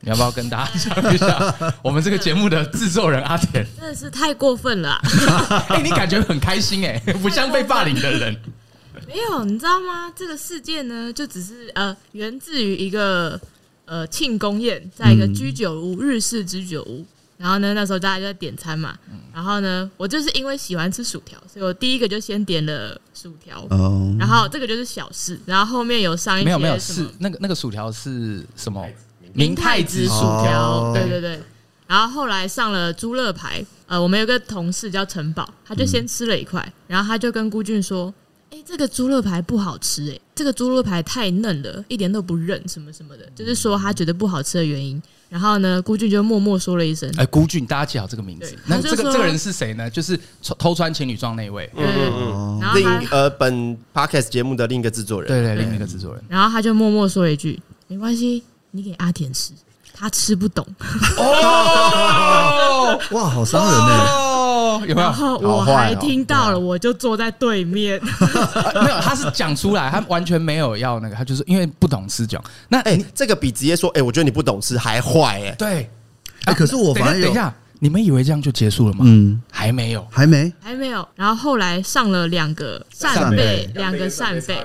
[0.00, 3.66] 你要不要跟大家讲一下 我们这个节目的制作人阿田？
[3.78, 4.98] 真的是太过分了。
[5.68, 8.36] 哎，你感觉很开心哎，不像被霸凌的人。
[9.14, 10.12] 没有，你知道吗？
[10.16, 13.40] 这个事件呢，就只是呃，源自于一个
[13.84, 17.06] 呃庆功宴，在一个居酒屋，日式居酒屋。
[17.38, 18.98] 然后呢，那时候大家就在点餐嘛。
[19.32, 23.64] 然后呢，我就是因为喜欢吃薯条，所以我第一个就先点了薯条。
[23.70, 24.12] 哦。
[24.18, 28.84] 然后这个就是小事，然后后面有上一些没有没有是那个那个薯条是什么？
[29.32, 30.92] 明太子薯条。
[30.92, 31.40] 对对对。
[31.86, 33.64] 然后后来上了猪肋排。
[33.86, 38.12] 呃，我们有个同事叫陈宝，他就先吃了一块，然后他就跟孤俊说。
[38.54, 45.02] 哎，这个猪肋排不好吃哎，这个猪肋排太嫩了，一点都不韧，什么什么的，就是说他觉得不好吃的原因。
[45.28, 49.90] 然后呢，孤俊就默默说了一声：“哎，孤俊，大家记好这个名字。”那这个这个人是谁呢？
[49.90, 50.16] 就是
[50.56, 51.68] 偷穿情侣装那位。
[51.74, 52.60] 嗯嗯。
[52.60, 56.22] 然后另呃，本 podcast 节目的另一个制作人，对对，另一个制作人。
[56.28, 59.52] 然后他就默默说了一句：“没关系，你给阿田吃，
[59.96, 60.66] 他吃不懂。”
[61.16, 64.34] 哦， 哇，好伤人呢。
[64.88, 65.06] 有没有？
[65.06, 67.98] 然后我还听到了，我就坐在对面。
[68.74, 72.42] 没有，他是讲出来，他完全没有要那个，他就是因为不懂吃讲。
[72.68, 75.52] 那哎，这个比直接说哎，我觉得你不懂吃还坏哎。
[75.52, 75.88] 对，
[76.44, 79.04] 哎，可是我反正等一下，你们以为这样就结束了吗？
[79.06, 81.06] 嗯，还没有，还没，还没有。
[81.14, 84.58] 然后后来上了两个扇贝，两个扇贝。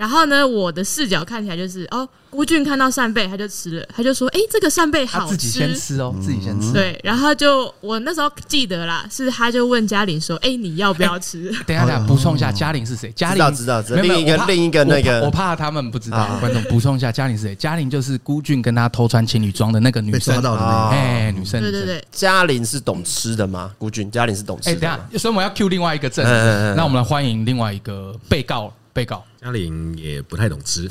[0.00, 6.72] 然后呢，我的视角看起来就是哦，孤俊看到扇贝他就吃了，他就说：“哎，这个扇贝好吃。”自己先吃哦，自己先吃。
[6.72, 13.12] 对，然后就我那时候记得啦，是他就问嘉玲说：“哎，你要不要吃？” 等一下，等下补充一下，嘉玲是谁？
[13.14, 17.54] 嘉玲知道知道，另一个另一个那个，我怕他们不知道，观众补充一下，嘉玲是谁？
[17.56, 20.42] 嘉玲就是孤俊跟他偷穿情侣装的那个女生，
[20.90, 23.70] 哎，女生，对对对，嘉玲是懂吃的吗？
[23.76, 24.70] 孤俊，嘉玲是懂吃的。
[24.70, 28.72] 哎，等下，所以我们要 Q 另外一个证人，那我们来欢迎另外一个被告。
[28.92, 30.88] 被告嘉玲也不太懂吃，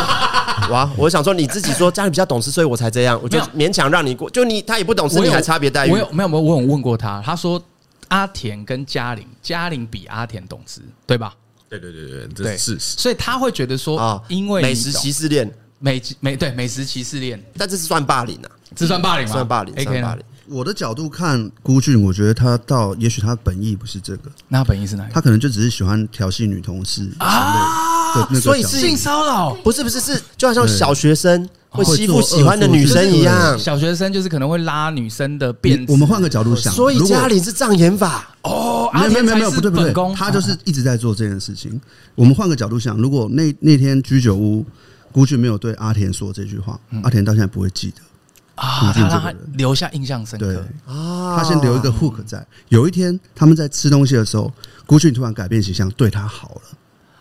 [0.70, 0.90] 哇！
[0.96, 4.28] 我想说你自己说嘉玲比较懂吃，所以我才这样，我就勉强让你过。
[4.30, 5.90] 就你他也不懂吃，你还差别待遇？
[5.90, 6.42] 我有没有没有？
[6.42, 7.62] 我有问过他，他说
[8.08, 11.34] 阿田跟嘉玲，嘉玲比阿田懂吃，对吧？
[11.68, 12.96] 对对对对，这是事实。
[12.98, 19.32] 所以他会觉得说啊，因为美食歧视链，美美对美食歧视链，但这是算霸凌啊，这算霸凌吗？
[19.32, 20.24] 算霸凌，算霸凌。
[20.50, 25.08] 我的角度看孤俊，我觉得他到也许他本意不是这个，那他本意是哪？
[25.12, 29.54] 他可能就只是喜欢调戏女同事啊，所以是性骚扰？
[29.62, 33.56] 不是不是是，就好像小学生会欺负喜欢的女生一样。
[33.56, 35.92] 小学生就是可能会拉女生的辫子。
[35.92, 41.80] 我们换个角度想，所以家里是障眼法哦，没有没有没有不对不对，他就是一直在做这件事情。
[42.16, 44.66] 我们换个角度想，如果那那天居酒屋
[45.12, 48.02] 孤俊没有对阿田说这句话，阿田到现在不会记得。
[48.60, 50.46] 啊，他让他留下印象深刻。
[50.46, 52.46] 对啊，他先留一个 hook 在。
[52.68, 54.52] 有一天他们在吃东西的时候，
[54.84, 56.62] 古俊突然改变形象，对他好了，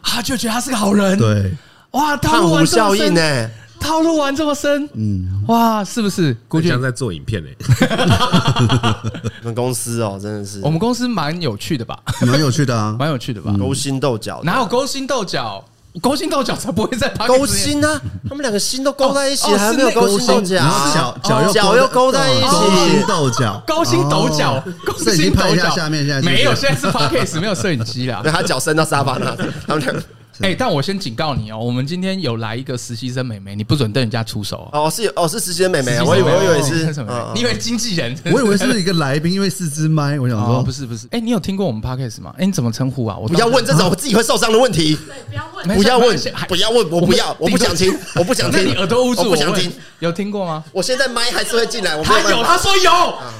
[0.03, 1.17] 他就觉得他是个好人。
[1.17, 1.53] 对，
[1.91, 3.49] 哇，套路效应呢？
[3.79, 6.35] 套路玩这么深，嗯，哇，是不是？
[6.49, 7.49] 古俊在做影片呢？
[9.39, 11.97] 我们公司哦，真的是，我们公司蛮有趣的吧？
[12.27, 13.55] 蛮有趣的啊， 蛮有趣的吧？
[13.57, 15.63] 勾心斗角，哪有勾心斗角？
[16.01, 20.55] 勾心斗角才不会在勾心呢，他们两个心都勾在一起，还没有勾心斗角，
[20.93, 25.69] 脚脚又脚又勾在一起，勾心斗角，勾心斗角，勾心斗角。
[25.75, 28.21] 下面现在没有，现在是 Podcast 没有摄影机啦。
[28.23, 29.35] 他脚伸到沙发那，
[29.67, 30.01] 他们两个。
[30.41, 34.89] 哎，但我先警告你哦，我们今天有来一个实习生美眉，你不准对人家出手哦。
[34.89, 37.31] 是哦，是实习生美眉，我以为我以为是什么？
[37.35, 38.17] 你以为经纪人？
[38.25, 41.07] 我以为是一个来宾，因为四支麦，我想说不是不是。
[41.11, 42.33] 哎，你有听过我们 Podcast 吗？
[42.37, 43.17] 哎，你怎么称呼啊？
[43.17, 44.97] 我不要问这种我自己会受伤的问题。
[45.27, 48.65] 不要问，不要问，不要问，我不要，我不想听，我不想听。
[48.65, 49.71] 你耳朵捂住，我不想听。
[49.99, 50.63] 有听过吗？
[50.71, 52.01] 我现在麦还是会进来。
[52.03, 52.91] 他有，他说有，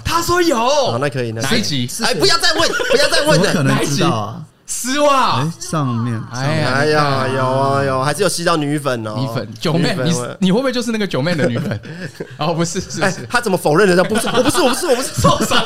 [0.03, 0.55] 他说有。
[0.57, 1.31] 好，那可以。
[1.31, 1.89] 哪一集？
[2.03, 3.63] 哎，不要再问，不要再问了。
[3.63, 4.43] 哪一集啊？
[4.69, 5.51] 丝袜。
[5.59, 11.77] 上面，哎呀，有啊有，还是有吸到女粉哦，女粉九妹，你你会不会就是那个九妹的女粉？
[12.37, 14.03] 哦，不是，是是，他怎么否认的？
[14.03, 15.09] 不是，我不是，我不是，我不是。
[15.19, 15.65] 受伤，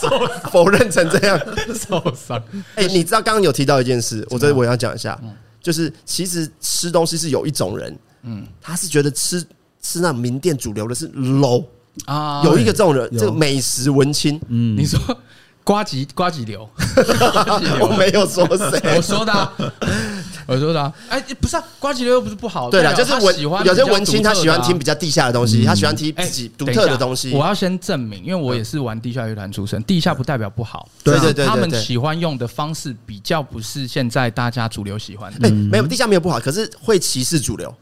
[0.00, 0.08] 受
[0.50, 1.38] 否认成这样，
[1.74, 2.42] 受伤。
[2.74, 5.16] 哎，你知道刚刚有提到一件事，我这我要讲一下，
[5.60, 9.44] 就是其实吃东西是有一种人，嗯，他是觉得吃
[9.82, 11.64] 吃那名店主流的是 low
[12.06, 14.98] 啊，有一个这种人，这个美食文青，嗯，你说。
[15.64, 16.68] 呱吉瓜吉流，
[17.80, 19.52] 我没有说谁， 我说的，
[20.46, 20.92] 我说的。
[21.08, 22.68] 哎，不是啊，瓜吉流又不是不好。
[22.68, 27.32] 对了，就是文，有些文青他喜欢听比较地下的东西，他喜欢听自己独特的东西。
[27.32, 30.88] 我要先证明，因为我也是玩地下乐团出身，地下不代表不好。
[31.04, 35.46] 对对对，他们喜欢用的方式比较不是现在大家主流喜欢的。
[35.46, 37.72] 哎，没有地下没有不好，可是会歧视主流。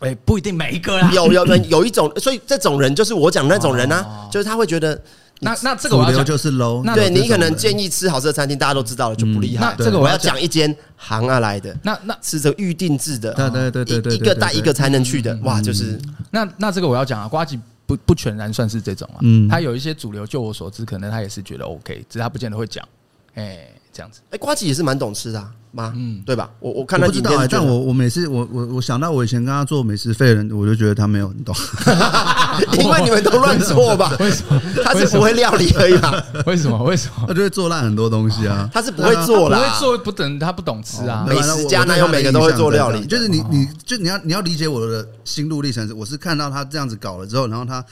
[0.00, 1.10] 哎，不一定每一个啦。
[1.12, 4.98] 有有人有一种，所以这种人就是我讲的那种人啊，就是他会觉得。
[5.40, 9.74] 那那这个我要讲就是 low，那对你可能建议吃好吃的餐厅，大家都知道了就不厉害。
[9.78, 22.84] 那这个我要讲一间行啊来的，那那是这个预定制的，对对对对对，一个带一个才能去的，哇，就是那那这个我要讲啊，瓜吉不不全然算是这种啊，嗯，他有一些主流，就我所知，可能他也是觉得 OK，只是他不见得会讲，
[23.34, 25.92] 哎，这样子，哎，呱吉也是蛮懂吃的啊、妈？
[25.96, 26.48] 嗯，对吧？
[26.60, 31.52] 我我看他影片，但我我每次我我我想到我以前跟他做美食费的人，我就觉得他没有很懂。
[32.78, 34.14] 因为你们都乱做吧？
[34.20, 34.60] 为什么？
[34.84, 36.24] 他是不会料理而已吧？
[36.46, 36.80] 为什么？
[36.84, 37.24] 为什么？
[37.26, 38.70] 他就会做烂很多东西啊！
[38.72, 41.26] 他是不会做啦，不会做不等他不懂吃啊。
[41.28, 43.04] 美食家哪有每个都会做料理？
[43.06, 45.92] 就是你，你就你要你要理解我的心路历程。
[45.98, 47.84] 我是看到他这样子搞了之后，然后他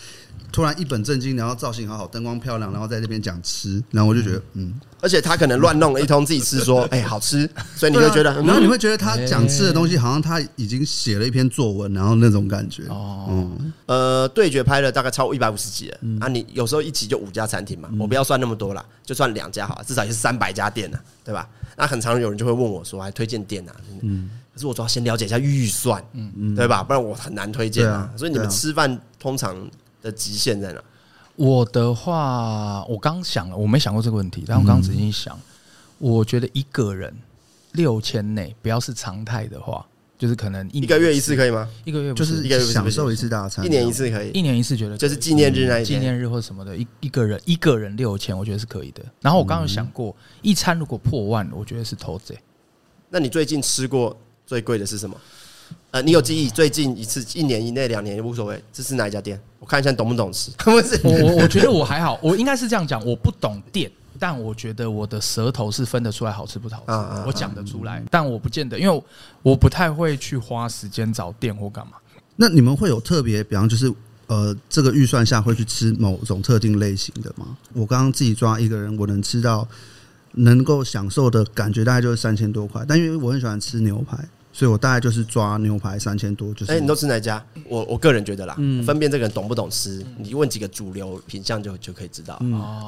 [0.53, 4.73] 突然一本正经，然后造型好好，灯光漂亮，然后在这边讲吃，然后我就觉得嗯。
[5.03, 12.85] 而且他可能乱弄了一通，自己吃说，哎，好吃，所以你会觉得，然后你会觉得他讲吃的东西，好像他已经写了一篇作文，然后那种感觉。
[12.89, 13.51] 哦，
[13.87, 21.49] 呃，对决拍了大概超过一百五十集了，啊，你有时候一集就五家餐厅嘛，我不要算那么多了，就算两家好了，至少也是三百家店呢，对吧？
[21.77, 23.75] 那很常有人就会问我说，还推荐店啊？
[24.03, 26.83] 嗯，可是我主要先了解一下预算，嗯嗯，对吧？
[26.83, 28.11] 不然我很难推荐啊。
[28.17, 29.55] 所以你们吃饭通常
[30.03, 30.81] 的极限在哪？
[31.35, 35.39] 我的话，我刚想了，我没想过这个问题，但我刚刚仔细想，
[35.99, 37.15] 我觉得一个人
[37.73, 39.87] 六千内，不要是常态的话，
[40.19, 41.69] 就是可能一个月一次可以吗？
[41.85, 49.03] 一个月就是一个月享受一次大餐，一年一次可以，一年一次觉得就是纪念日那一纪念日或什么的，一一个人一个人六千，我觉得是可以的。
[49.21, 52.39] 然后我刚刚有想过，一餐如果破万，我觉得是偷贼。
[53.09, 55.17] 那你最近吃过最贵的是什么？
[55.91, 56.49] 呃，你有记忆？
[56.49, 58.63] 最近一次，一年以内、两年也无所谓。
[58.73, 59.41] 这是哪一家店？
[59.59, 60.51] 我看一下懂不懂吃。
[60.59, 62.19] 不 是我，我我觉得我还好。
[62.23, 67.27] 我应该是这样讲，我不懂店，但我觉得我的舌头是分得出来好吃不好吃。
[67.27, 69.03] 我讲得出来，但我不见得，因为
[69.43, 71.93] 我不太会去花时间找店或干嘛。
[72.37, 73.93] 那你们会有特别，比方就是
[74.27, 77.57] 呃，这个预算下会去吃某种特定类型的吗？
[77.73, 79.67] 我刚刚自己抓一个人，我能吃到
[80.33, 82.85] 能够享受的感觉，大概就是三千多块。
[82.87, 84.19] 但因为我很喜欢吃牛排。
[84.57, 86.73] 所以我大概就是抓牛排三千多，就是。
[86.73, 87.45] 哎，你都吃哪家？
[87.69, 88.55] 我我个人觉得啦，
[88.87, 92.41] 分辨这个人懂不懂吃，你问几个主流品相就就可以知道。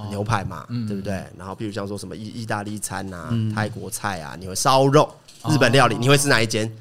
[0.09, 1.23] 牛排嘛，对不对？
[1.37, 5.15] 然后，比如像说什么意意大利餐啊、泰国菜啊，你会烧肉、
[5.51, 6.73] 日本料理，你会吃哪一间？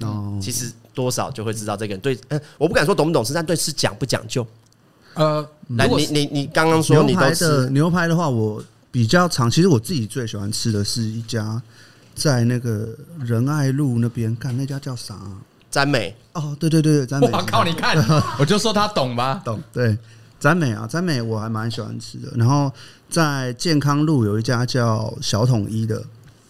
[0.41, 2.17] 其实多少就会知道这个人对。
[2.29, 4.47] 嗯，我不敢说懂不懂吃，但对吃讲不讲究。
[5.15, 5.45] 呃，
[5.75, 9.51] 来，你你你刚刚说你都吃牛排的话，我比较常。
[9.51, 11.61] 其实我自己最喜欢吃的是一家。
[12.17, 15.15] 在那个仁爱路那边，看那家叫啥？
[15.69, 17.27] 詹美哦，对对对，詹美。
[17.27, 17.95] 我靠，你看，
[18.39, 19.61] 我就说他懂吧，懂。
[19.71, 19.95] 对，
[20.39, 22.31] 詹美啊，詹美我还蛮喜欢吃的。
[22.35, 22.71] 然后
[23.09, 26.03] 在健康路有一家叫小统一的，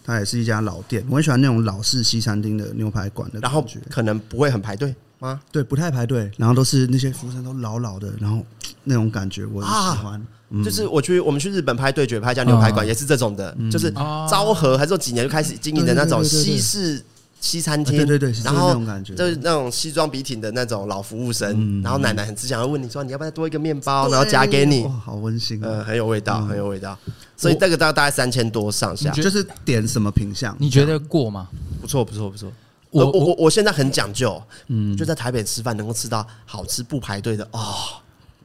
[0.04, 3.38] 它也是一家老店，我很喜欢那种老式西餐厅的牛排馆的。
[3.40, 5.38] 然后可能不会很排队，吗？
[5.52, 8.42] 对，不太排队，然后都是那些服务生都老老的，然后
[8.84, 10.18] 那种感觉我很喜欢。
[10.18, 10.26] 嗯、
[10.64, 17.02] 就是我去我们去日本拍对决拍，像牛排馆也是这种的，嗯、就是昭和还是说几年就开始经营的那种西式。
[17.40, 26.98] 西餐厅，对对对，然后就是那种西装笔挺的那种老服务生，然后奶奶很慈祥的问你说，你要不要多一个面包，然后夹给你，好温馨，呃，很有味道，很有味道。
[27.36, 30.52] 所以这个大大概三千多上下，就是点什么品相？
[30.58, 31.46] 你觉得过吗？
[31.80, 32.52] 不错，不错，不错。
[32.90, 37.62] 我我我我现在很讲究，嗯，就在台北吃饭能够吃到好吃不排队的哦。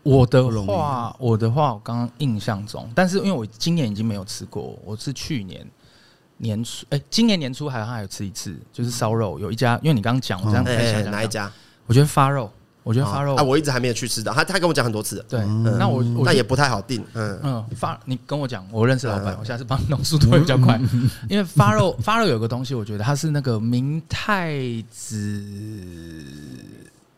[0.04, 5.66] 我的话，我的话，我刚刚印象中，但是因为我今年已经没有吃过，我是去年。
[6.38, 11.50] 年初哎、欸，今年年初还还有吃一次，就是烧肉，有一家，因为你刚刚讲，我这样看一下哪一家？
[11.86, 13.36] 我觉得发肉，我觉得发肉。
[13.36, 17.40] 啊，我一直还没有去吃的，他他跟我讲很多次，对，那我那也不太好定，嗯。
[17.44, 20.78] 嗯，发你跟我讲，我认识老板，我下次帮你弄速度会比较快，
[21.30, 24.60] 因为发肉发肉有个东西，我觉得它是那个明太
[24.92, 25.42] 子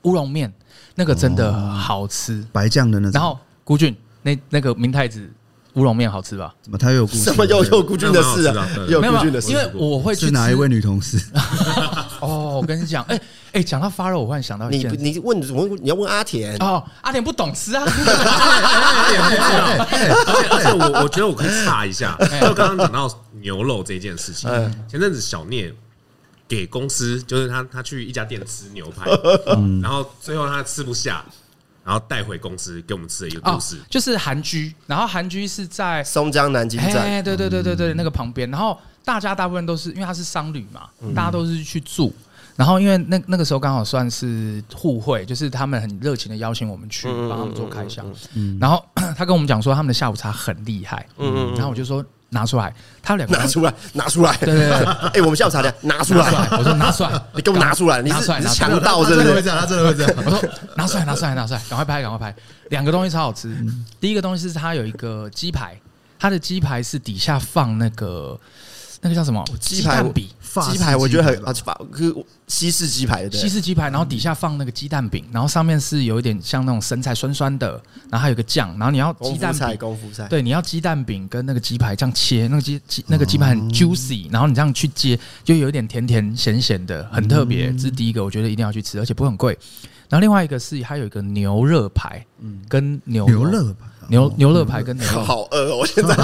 [0.05, 0.51] 乌龙面，
[0.95, 5.29] 那个真的好吃，白酱的那种，然后孤俊那那个明太子。
[5.75, 6.55] 乌龙面好吃吧？
[6.61, 8.65] 怎么他又有孤什么又有孤俊的事啊？
[8.87, 11.19] 有孤俊的事，因为我会去哪一位女同事？
[12.21, 13.19] 哦，我跟你讲，哎
[13.51, 17.83] 哎，讲到发肉，我忽然想到你你问问你要问阿田哦，阿田不懂吃啊。
[20.49, 23.09] 而且我我觉得我可以插一下，就刚刚讲到
[23.41, 24.49] 牛肉这件事情，
[24.87, 25.73] 前阵子小聂
[26.47, 29.09] 给公司，就是他他去一家店吃牛排，
[29.81, 31.23] 然后最后他吃不下。
[31.85, 38.49] 然后带回公司给我们吃的一个故事，就是韩居，然后韩居是在松江南京站，哎，对对对对对，那个旁边。
[38.49, 42.11] 然后大家大部分都是因为他是商旅嘛，大家都是去住。
[42.55, 48.03] 然后因为那那个时候刚好算是互惠，就是他们很热情的邀请我们去帮他们做开箱。
[48.59, 48.83] 然后
[49.15, 52.03] 他跟我们讲说他们的下午茶很厉害，嗯，然后我就说。
[52.29, 54.35] 拿出来，他两个 拿出来，拿出来。
[54.37, 56.25] 对对对， 哎，我们下午茶的拿出来。
[56.57, 59.59] 我说拿出来， 你给我拿出来，你是强盗，真的会这样？
[59.59, 60.11] 他真的会这样。
[60.25, 60.41] 我说
[60.75, 62.35] 拿出来，拿出来，拿出来，赶快拍，赶快拍。
[62.69, 63.55] 两个东西超好吃。
[63.99, 65.79] 第一个东西是它有一个鸡排，
[66.19, 68.39] 它的鸡排是底下放那个
[69.01, 70.27] 那个叫什么鸡排饼。
[70.61, 71.79] 鸡排我觉得很啊，法
[72.47, 87.71] 西式鸡排对，西式鸡排，然后底下放那个鸡蛋饼，然后上面是有一点像那种生菜酸酸的，然后还有个酱，然后你要鸡蛋饼，功夫菜，对，你要鸡蛋饼跟那个鸡排这样切，那个鸡鸡那个鸡排很 juicy，然后你这样去接，就有一点甜甜咸咸的，很特别。
[87.73, 89.57] 这是第一个，我觉得一定要去吃，而且不会很贵。
[90.07, 93.87] 然后另外一个是还有一个牛肋排，嗯，跟牛牛肋排。
[94.09, 95.77] 牛牛肋排跟牛肉 好饿哦！
[95.77, 96.15] 我现在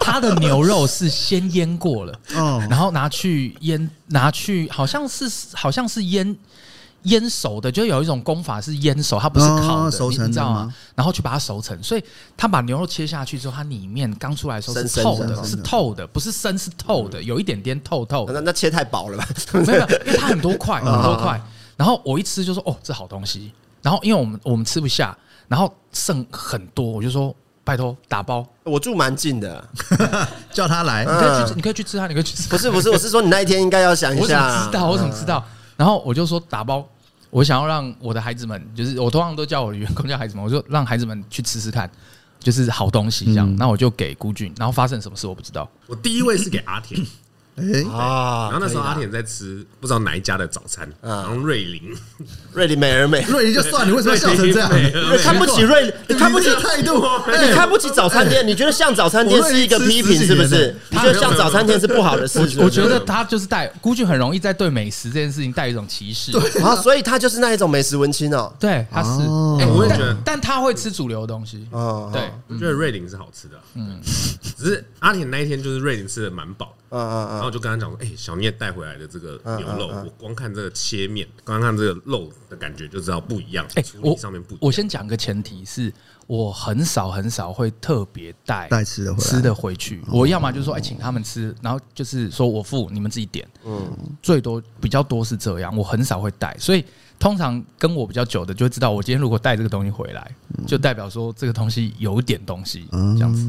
[0.00, 2.12] 它 的牛肉是先腌过了，
[2.68, 6.36] 然后拿去腌，拿去好像是好像是腌
[7.04, 10.72] 腌熟的，就有一种功法是腌熟，它不是烤的，熟成，你知道吗？
[10.94, 12.04] 然后去把它熟成，所以
[12.36, 18.28] 他把牛肉切下去之后，它里面刚出来的时候是透的，是透的，不是生是透的，有一点点透透。
[18.32, 19.26] 那那切太薄了吧？
[19.66, 21.40] 没有，因为它很多块， 很多块。
[21.76, 23.50] 然后我一吃就说：“哦，这好东西。”
[23.82, 25.16] 然后因为我们我们吃不下。
[25.52, 28.42] 然后剩很多，我就说拜托打包。
[28.64, 29.62] 我住蛮近的，
[30.50, 32.48] 叫他来，你可以去，你可以去吃他，你可以去吃。
[32.48, 34.22] 不是不是，我是说你那一天应该要想一下。
[34.22, 34.86] 我怎么知道？
[34.88, 35.44] 我怎么知道？
[35.76, 36.88] 然后我就说打包，
[37.28, 41.90] 我想要让我的孩子们，就是我通常都叫我的员工叫孩子们，我就让孩子们去吃吃看，
[42.40, 43.54] 就是好东西这样。
[43.56, 45.68] 那我就给孤俊，然后发生什么事我不知道。
[45.86, 46.98] 我第一位是给阿田。
[47.56, 48.48] 哎啊！
[48.50, 51.94] 然后那时候阿田在吃不知道哪一家的早餐，然后瑞林，
[52.54, 54.70] 瑞林美而美， 瑞林就算，你为什么笑成这样？
[55.22, 60.74] 看不起瑞，你看不起态度，你看不起早餐店，你觉得像早餐店是一个批评是不是？
[60.88, 62.38] 你觉得像早餐店是不好的事？
[62.58, 66.32] 我觉得他就是带估计很容易在对美食这件事情带一种歧视，
[66.64, 68.50] 啊，所以他就是那一种美食文青哦。
[68.58, 71.66] 对，他是，我也觉得，但他会吃主流的东西。
[71.70, 74.00] 哦，对，我觉得瑞林是好吃的，嗯，
[74.56, 76.74] 只是阿田那一天就是瑞林吃的蛮饱。
[76.92, 83.66] 嗯嗯嗯，然后就跟他讲说，哎，小聂带回来的这个牛肉，我光看这个切面，刚刚看这个肉的感觉就知道不一样。
[83.74, 85.90] 哎，我上面不，我先讲个前提是，
[86.26, 90.02] 我很少很少会特别带带吃的吃的回去。
[90.08, 93.48] 我要么就是说，哎，请他们吃，然后就是说我付，你们自己点。
[93.64, 93.90] 嗯，
[94.22, 96.84] 最多比较多是这样，我很少会带，所以
[97.18, 100.30] 通常跟我比较久的就会知道，我今天如果带这个东西回来，
[100.66, 103.48] 就代表说这个东西有点东西，这样子。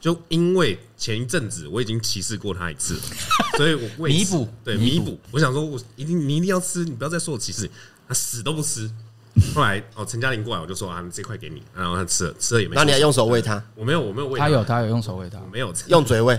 [0.00, 3.00] 就因为前一阵子我已经歧视过他一次了，
[3.58, 5.18] 所以我弥补，对弥补。
[5.30, 7.70] 我想说，我一定你一定要吃，你不要再说我歧视，
[8.08, 8.90] 他死都不吃。
[9.54, 12.74] 后来哦，陈嘉玲过来，我就说啊，你这块给你，然后他吃了，吃了也没。
[12.74, 13.62] 那你还用手喂他？
[13.76, 14.46] 我没有，我没有喂他。
[14.46, 16.38] 他有，他有用手喂他，没有用嘴喂，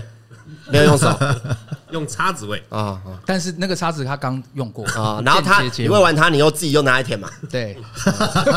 [0.70, 1.08] 没有用手，
[1.90, 3.00] 用叉子喂啊。
[3.24, 7.30] 但是那个叉子他刚用过啊，然后他你喂完他，你又自己又拿来舔嘛？
[7.48, 7.78] 对，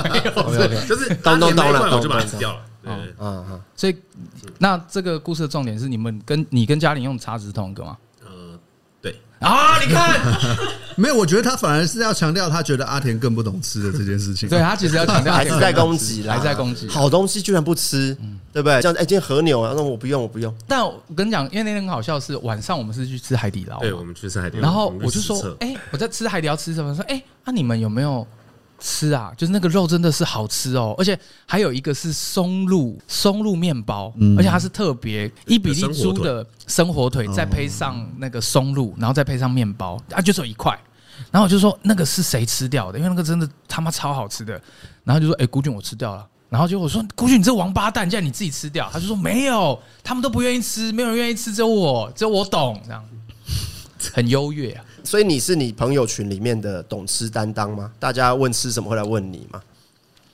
[0.09, 2.59] 没有，就是咚咚咚了，我就把它吃掉了。
[2.85, 3.95] 嗯嗯嗯，所以
[4.59, 7.97] 那这个故事的重点是你们跟你跟嘉玲用叉子是同一个吗？
[8.23, 8.59] 呃，
[9.01, 9.79] 对啊！
[9.79, 10.19] 你看，
[10.95, 14.47] 没有，我觉得他反而是要强调，他觉得阿田更不懂吃的这件事情。
[14.47, 16.87] 对他其实要强调，还是在攻击啦，还在攻击。
[16.87, 18.15] 好东西居然不吃，
[18.53, 18.81] 对不对？
[18.81, 20.53] 像哎，今天和牛啊，那我不用，我不用。
[20.67, 24.63] 但我跟你讲，因为那天很好笑，是晚上我们是去吃海底捞，对，我们去吃海底捞。
[24.63, 26.95] 然后我就说，哎，我在吃海底捞吃什么？
[26.95, 28.25] 说，哎，那你们有没有？
[28.79, 40.77] 吃啊，就是那个肉真的是好吃哦，而且还有一个是松露松露面包，而且它是特别伊比利猪的生火腿，再配上那个松露，然后再配上面包，啊，就只有一块。
[41.31, 42.97] 然后我就说那个是谁吃掉的？
[42.99, 44.61] 因为那个真的他妈超好吃的。
[45.03, 46.27] 然后就说，哎，古俊我吃掉了。
[46.49, 48.89] 然后就我说，古俊你这王八蛋，竟然你自己吃掉？
[48.91, 53.03] 他就说没有，他们都不愿意吃，没有人愿意吃，只有我，只有我懂，这样
[54.13, 54.83] 很优越啊。
[55.05, 57.91] 所以你是你朋友群里面的懂吃担当吗？
[57.99, 59.61] 大家问吃什么会来问你吗？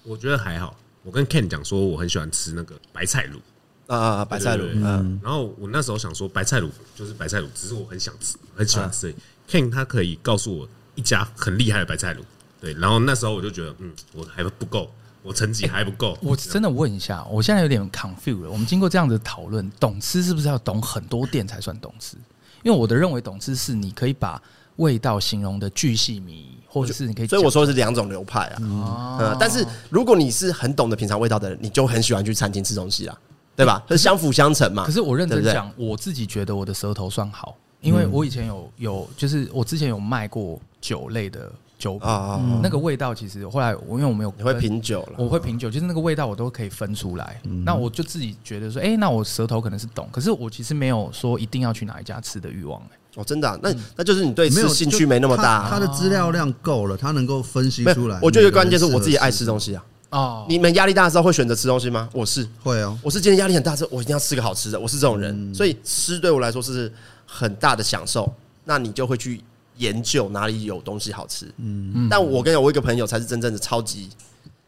[0.03, 0.76] 我觉得还好。
[1.03, 4.69] 我跟 Ken 讲说，我很喜欢吃那个白菜卤啊，白菜卤。
[4.76, 9.13] 嗯，然后我那时候想说，白菜卤就是白菜卤，只是我很想吃，很喜欢吃。
[9.49, 12.19] Ken 他可以告诉我一家很厉害的白菜卤，
[12.61, 12.74] 对。
[12.76, 14.89] 然后那时候我就觉得，嗯，我还不够，
[15.24, 16.17] 我成绩还不够。
[16.22, 18.49] 我真的问一下，我现在有点 confused 了。
[18.51, 22.15] 我们经过这样的讨论，懂吃是不是要懂很多店才算懂吃？
[22.63, 24.41] 因为我的认为，懂吃是你可以把
[24.82, 28.57] 味道形容的巨细靡遗，或者是你可以，所以我说的是两种流派啊。
[28.59, 33.15] 嗯，但是如果你是很懂得品尝味道的人，你就很喜欢去餐厅吃东西啊，
[33.55, 33.84] 对吧？
[33.89, 34.84] 是相辅相成嘛。
[34.84, 47.39] 可是我认真讲，我自己觉得我的舌头算好，因为我以前有有，就是我之前有卖过酒类的酒啊，那个味道其实后来我因为我没有，你会品酒了，我会品酒，就是那个味道我都可以分出来。
[47.65, 52.82] 那我就自己觉得说，哎，那我舌头可能是懂，可是我其实没有说一定要去哪一家吃的欲望。
[53.16, 53.59] 哦，真的、啊？
[53.62, 55.68] 那那就是你对吃兴趣没那么大、啊。
[55.70, 58.18] 他的资料量够了，他能够分析出来。
[58.22, 59.84] 我觉得关键是我自己爱吃东西啊。
[60.12, 62.09] 哦，你们压力大的时候会选择吃东西吗？
[62.14, 62.97] 我是会哦。
[63.01, 64.80] 我是今天压力很大的时候，我一定要吃个好吃的。
[64.80, 66.91] 我是这种人，所以吃对我来说是
[67.26, 68.34] 很大的享受。
[68.64, 69.41] 那你就会去
[69.78, 71.45] 研究哪里有东西好吃。
[71.57, 72.07] 嗯嗯。
[72.09, 74.09] 但我跟你讲，我一个朋友才是真正的超级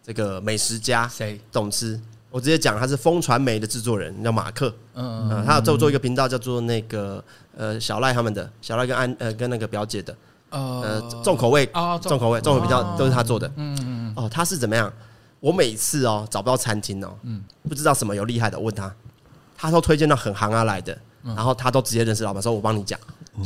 [0.05, 1.99] 这个美食家，谁懂吃？
[2.33, 4.73] 我直接讲，他是风传媒的制作人，叫马克。
[4.95, 7.23] 嗯嗯，他有做做一个频道，叫做那个
[7.55, 10.15] 呃小赖他们的小赖跟安呃跟那个表姐的
[10.49, 11.63] 呃重口味
[12.01, 13.47] 重口味重口味比较都是他做的。
[13.55, 14.91] 嗯嗯哦，他是怎么样？
[15.39, 18.91] 我每次哦找不到餐厅哦，嗯，不知道什么有厉害的，问他，
[19.55, 22.99] 他都推荐到很行啊来的，然后他都直接认识老板，说我帮你讲。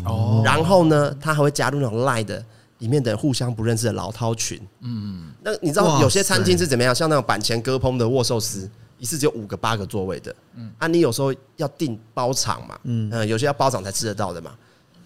[0.05, 0.41] 哦。
[0.45, 2.41] 然后呢，他还会加入那种赖的
[2.79, 4.59] 里面的互相不认识的老饕群。
[4.81, 5.31] 嗯。
[5.43, 6.93] 那你知道有些餐厅是怎么样？
[6.93, 8.69] 像那种板前割烹的握寿司。
[8.99, 14.55] 一次只有五个八个座位的，嗯，啊，你有时候要订包场嘛，嗯，有些要包场才吃得到的嘛。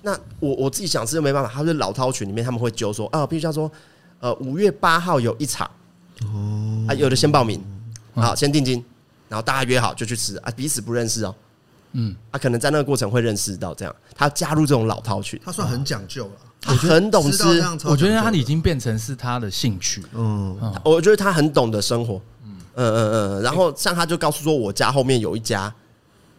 [0.02, 3.70] 那我我自己想吃就没办法，他是老饕群里面他们会揪说，啊，必须要说，
[4.22, 5.70] 呃，五月八号有一场，
[6.24, 7.62] 哦，啊，有的先报名，
[8.16, 8.82] 好，先定金，
[9.28, 11.36] 然后大家约好就去吃，啊，彼此不认识哦，
[11.92, 17.44] 嗯，啊，可能在那个过程会认识到这样，他加入这种老饕群，他算很讲究了，他很懂吃，
[17.86, 20.56] 我觉得他已经变成是他的兴趣，嗯，
[20.86, 22.22] 我觉得他很懂得生活。
[22.46, 22.56] 嗯。
[22.76, 25.74] 嗯嗯，然后像他就告诉说，我家后面有一家，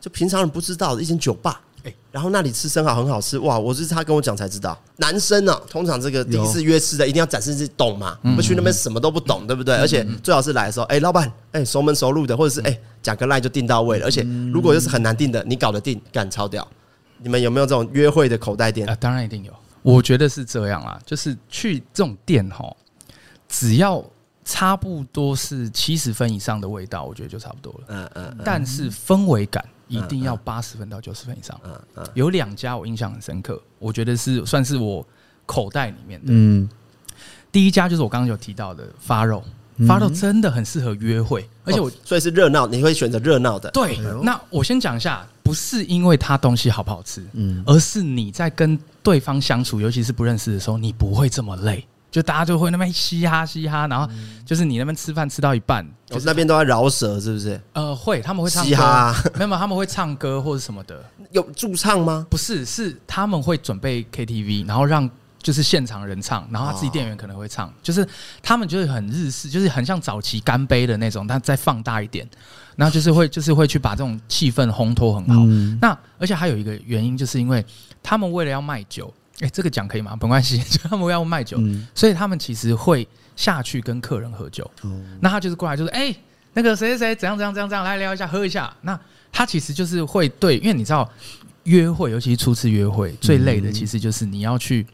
[0.01, 3.59] 就平常人不知道的一间酒吧，哎，然后那里吃生蚝很好吃，哇！
[3.59, 9.75] 我是他跟我讲才知道，男生呢，通常这个第一次约吃的一定要展示自己懂嘛，不去那边什么都不懂，对不对？
[9.77, 14.07] 而且最好是来的时候，哎，老板，哎，熟门熟路的，或者是哎，讲个赖就订到位了。
[14.07, 16.67] 而且如果又是很难订的，你搞得定，干超掉。
[17.19, 18.89] 你们有没有这种约会的口袋店？
[18.89, 18.97] 啊？
[18.99, 19.53] 当然一定有，
[19.83, 22.75] 我觉得是这样啦，就是去这种店哈，
[23.49, 24.05] 只要。
[24.45, 27.85] 差不多是七十分以上的味道，我觉得就差不多了。
[27.87, 28.39] 嗯嗯。
[28.45, 31.59] 但是氛围感一定要八十分到九十分以上。
[31.63, 32.07] 嗯嗯。
[32.15, 35.07] 有两家我印象很深刻，我觉得是算是我
[35.47, 36.27] 口袋里面的。
[36.31, 36.69] 嗯。
[37.53, 39.45] 第一家就是我刚刚有提到的发肉，
[39.87, 43.71] 发到真的很适合约会，而且我所以是热闹，你会选择热闹的。
[43.71, 43.99] 对。
[44.23, 51.87] 那我先讲一下，不是因为它东西好不好吃，嗯，而是你在跟对方相处，尤其是不认识的时候，你不会这么累。
[52.11, 54.07] 就大家就会那边嘻哈嘻哈，然后
[54.45, 57.59] 就是你那边吃饭吃到一半，就是那边都在饶舌，是不是？
[57.73, 61.03] 呃，会，他们会唱歌，嘻哈，没有，他们会唱歌或者什么的。
[61.31, 62.27] 有驻唱吗？
[62.29, 65.09] 不是，是他们会准备 KTV，然后让
[65.43, 68.07] 就是现场人唱，然后他自己店员可能会唱，就是
[68.43, 72.27] 他们就是很日式，就是很像早期干杯的那种，但再放大一点，
[72.77, 75.45] 然后就是会就是会去把这种气氛烘托很好。
[75.81, 77.65] 那而且还有一个原因，就是因为
[78.03, 79.13] 他们为了要卖酒。
[79.41, 80.17] 哎，这个讲可以吗？
[80.21, 84.71] 没关系， 就他们要卖酒，嗯、所以他们其实会下去跟客人喝酒。
[84.85, 86.15] 嗯、那他就是过来，就是哎，
[86.53, 88.73] 那个谁谁谁怎样怎样怎样怎样，来聊一下，喝一下。
[88.83, 88.97] 那
[89.33, 91.11] 他其实就是会对，因为你知道，
[91.65, 94.87] 约会尤其是初次约会，最累的其实就是你要去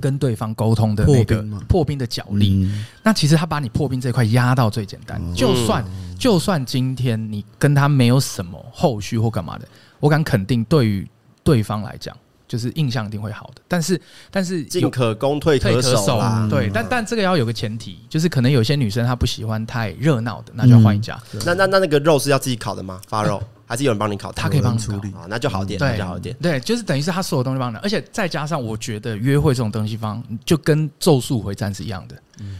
[0.00, 2.64] 跟对方沟通的那个破冰的角力。
[2.64, 5.84] 嗯、那其实他把你破冰这块压到最简单，嗯、就算
[6.18, 9.66] 就算今天你跟他没有什么后续或干嘛的，
[9.98, 11.08] 我敢肯定，对于
[11.42, 12.16] 对方来讲。
[12.50, 13.62] 就是印象一定会好的。
[13.68, 21.16] 但是但是进可攻退可守啦，对，但但这个要有个前提，就是可能有些女生她不喜欢太热闹的，那就要换一家。
[21.46, 23.00] 那那那那个肉是要自己烤的吗？
[23.06, 23.40] 发肉？
[23.70, 26.34] 还是有人帮你考，他可以帮你处理啊，那就好点，那就好点。
[26.42, 32.16] 对，就是等于是他所有东西帮你，而且再加上我觉得约会这种东西方就跟咒术回战是一样的，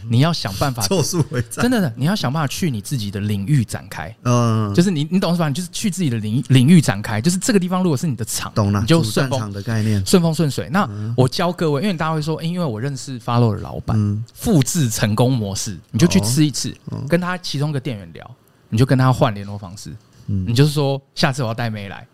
[0.09, 5.49] 你要想办法 咒术回战，真的，你要想办法去你自己的领域展开，嗯，就是你你懂是吧？
[5.49, 10.69] 你就是去自己的领领域展开，就是这个地方如果是你的场，懂了，你就顺风的概念，顺风顺水。
[10.71, 16.73] 那我教各位，因为大家会说，欸，因为我认识 Follow 的老板，复制成功模式，你就去吃一次，
[17.09, 18.31] 跟他其中一个店员聊，
[18.69, 19.93] 你就跟他换联络方式。
[20.47, 22.07] 你就是说，下次我要带妹来，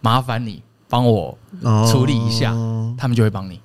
[0.00, 1.36] 麻烦你帮我
[1.90, 2.52] 处理一下，
[2.98, 3.60] 他们就会帮你。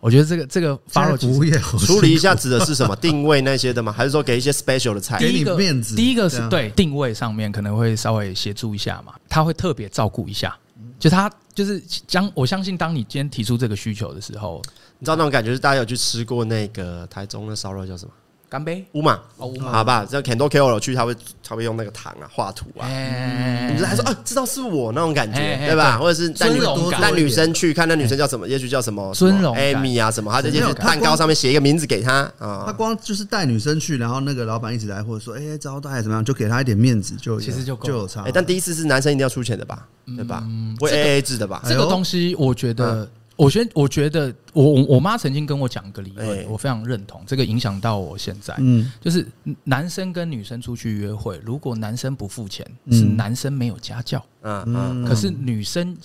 [0.00, 2.94] 我觉得这个这个 follow 处理一下指的是什么？
[3.00, 3.90] 定位那些的吗？
[3.90, 5.18] 还是说给一些 special 的菜？
[5.18, 5.96] 给你面子。
[5.96, 10.54] 第一个是对定位上面可能会稍微协助一下嘛，他会特别照顾一下。
[10.98, 14.60] 就他就是将我相信，当你今天提出这个需求的时候，
[14.98, 18.12] 你知道那种感觉是大家有去吃过那个台中的烧肉叫什么？
[18.48, 25.98] 干杯，乌马哦，乌马，好吧，这很多 KOL 去，他会他会用那个糖啊画图啊，你们还说啊，知道是我那种感觉，对吧？
[25.98, 26.60] 或者是带女
[27.00, 32.62] 带女生去看那女生叫什么，也许叫什么尊荣 Amy 啊什么，他这些蛋糕上面写一个名字给他啊。
[32.66, 38.22] 他光就是带女生去，然后那个老板一直来，或者说哎招待怎么样，就给他一点面子，就其实就就有差。
[38.22, 39.86] 哎，但第一次是男生一定要出钱的吧？
[40.16, 40.44] 对吧？
[40.78, 41.60] 会 AA 制的吧？
[41.66, 43.08] 这个东西我觉得。
[43.36, 48.54] 我先，我觉得我我我妈曾经跟我讲一个理论，我非常认同，这个影响到我现在。
[48.58, 49.26] 嗯，就是
[49.64, 54.24] 男生跟女生出去约会，如果男生不付钱，是男生没有家教。
[54.42, 55.04] 嗯嗯。
[55.04, 55.96] 可是女生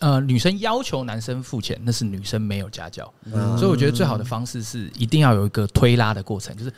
[0.00, 3.08] 呃女生要求男生付钱，那是女生没有家教。
[3.56, 6.72] 所以我觉得最好的方式是一定要有一个推拉的过程，就是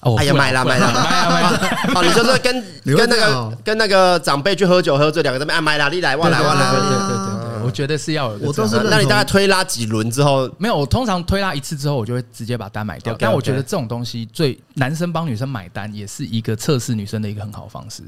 [0.00, 1.94] 哦，哎呀买了买了买了 买了。
[1.94, 6.70] 好， 你就是跟跟那个跟那个长辈去喝酒喝醉，两个人啊买了你来我来我来。
[6.70, 7.41] 对对对。
[7.64, 8.80] 我觉得是要有，我都是。
[8.84, 10.50] 那你大概推拉几轮之后？
[10.58, 13.14] 没有，我通常推拉一次之后，我就会直接把单买掉。
[13.18, 18.02] 但我觉得这种东西，最男生帮女生买单，也是一个测试女生的一个很好方式。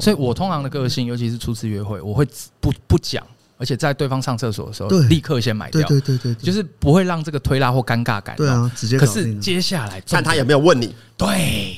[0.00, 2.26] 所以我通常的个性，尤其是初次约会，我会
[2.60, 3.24] 不不讲，
[3.56, 5.86] 而且在对方上厕所的时候，立刻先买掉。
[5.88, 8.36] 对对对，就是不会让这个推拉或尴尬感。
[8.36, 8.98] 对啊，直接。
[8.98, 10.94] 可是接下来看他有没有问你。
[11.16, 11.76] 对，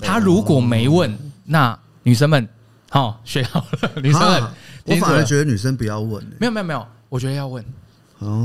[0.00, 2.48] 他如果没问，那女生们
[2.90, 3.90] 好学好了。
[4.02, 4.42] 女生们，
[4.86, 6.24] 我反而觉得女生不要问。
[6.38, 6.86] 没有没有没有。
[7.08, 7.64] 我觉得要问，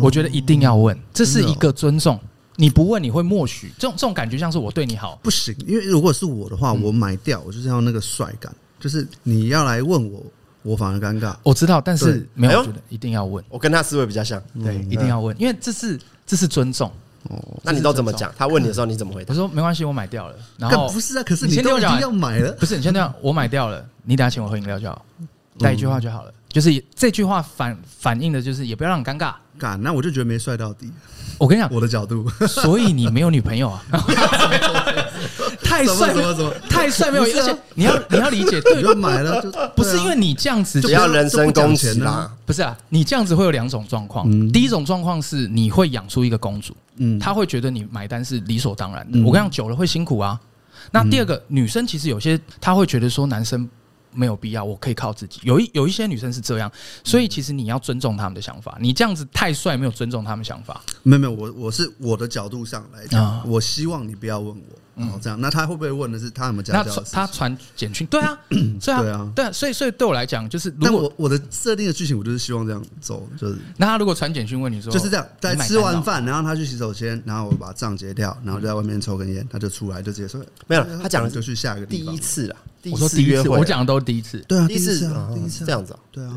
[0.02, 2.20] 我觉得一定要问，这是一个尊重。
[2.58, 3.72] 你不问，你会默许。
[3.80, 5.56] 这种这种感觉像是我对你好，不行。
[5.66, 8.54] 因为如果是我的话，我买掉，我就是要那个帅感。
[8.80, 10.24] 就是你要来问我，
[10.62, 11.36] 我反而尴尬。
[11.42, 13.44] 我知道，但是没有，我觉得一定要问。
[13.50, 16.92] 我跟他思维比较像，对，一定要问，因为这是这是尊重。
[17.30, 18.32] 哦，那你都怎么讲？
[18.38, 19.34] 他问你的时候，你怎么回答？
[19.34, 20.36] 我说没关系，我买掉了。
[20.58, 22.52] 然后不是啊，可是你先听我讲，要买了。
[22.54, 25.04] 不是，你先这样，我买掉了，你等下请我喝饮料就好，
[25.60, 26.34] 带一句话就好了。
[26.50, 29.34] 就是这句话反反映的，就是也不要让你尴尬。
[29.58, 30.92] 尬，那我就觉得没帅到底。
[31.38, 33.82] 我跟你讲，我的角度， 所以你没有女朋友啊？
[35.64, 37.24] 太帅，怎么怎么太帅没有？
[37.24, 39.42] 而且你要你要理解， 对，就买了，
[39.76, 42.30] 不是因为你这样子，不要人身攻击啦。
[42.46, 44.30] 不是啊，你这样子会有两种状况。
[44.52, 49.20] 第一种状况是你会养出一个公主，嗯，她会觉得你买单是理所当然的。
[49.20, 50.38] 我跟你讲，久了会辛苦啊。
[50.92, 53.70] 那第二个，女生其实有些她会觉得说男生。
[54.14, 55.40] 没有必要，我可以靠自己。
[55.44, 56.72] 有一有一些女生是这样，
[57.04, 58.78] 所以其实你要尊重他们的想法。
[58.80, 60.82] 你这样子太帅，没有尊重他们想法。
[61.04, 64.81] 没有没有，我我是我的角度上来讲，我希望你不要问我。
[64.96, 67.02] 哦，这样，那他会不会问的是他有没有家教？
[67.12, 73.58] 他传简讯， 对啊，对啊，对啊，所以所以对我来讲，就是如果我的设定的剧情，我就是希望这样走，就是。
[73.78, 82.58] 那他如果传简讯问你说，就是这样，在吃完饭，然后他去洗手间，然后我把账结掉，然后就在外面抽根烟，他就出来就直接说没有，他讲的就去下一个第一次啊。
[82.92, 85.00] 我说第一次，我讲的都是第一次，对啊，第一次
[85.34, 86.36] 第一次这样子，对啊，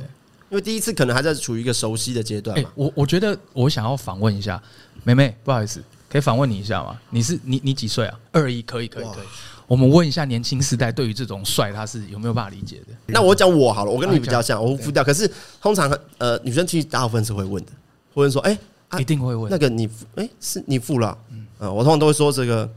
[0.50, 2.70] 因为第一次可能还在处于一个熟悉的阶段嘛。
[2.74, 4.62] 我我觉得我想要访问一下
[5.02, 5.82] 妹妹，不好意思。
[6.14, 6.96] 可以访问你一下吗？
[7.10, 8.16] 你是你你几岁啊？
[8.30, 9.26] 二一可以可以可以。
[9.66, 12.94] 我们问一下年轻时代对于这种帅他是有没有办法理解的？
[13.06, 15.02] 那我讲我好了，我跟你比较像，我不浮调。
[15.02, 15.28] 可是
[15.60, 17.72] 通常呃女生其实大部分是会问的，
[18.14, 18.56] 会问说哎，
[19.00, 21.18] 一定会问那个你哎是你付了？
[21.32, 22.70] 嗯，我通常都会说这个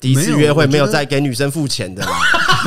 [0.00, 2.02] 第一次约会没有再给女生付钱的。
[2.02, 2.10] 然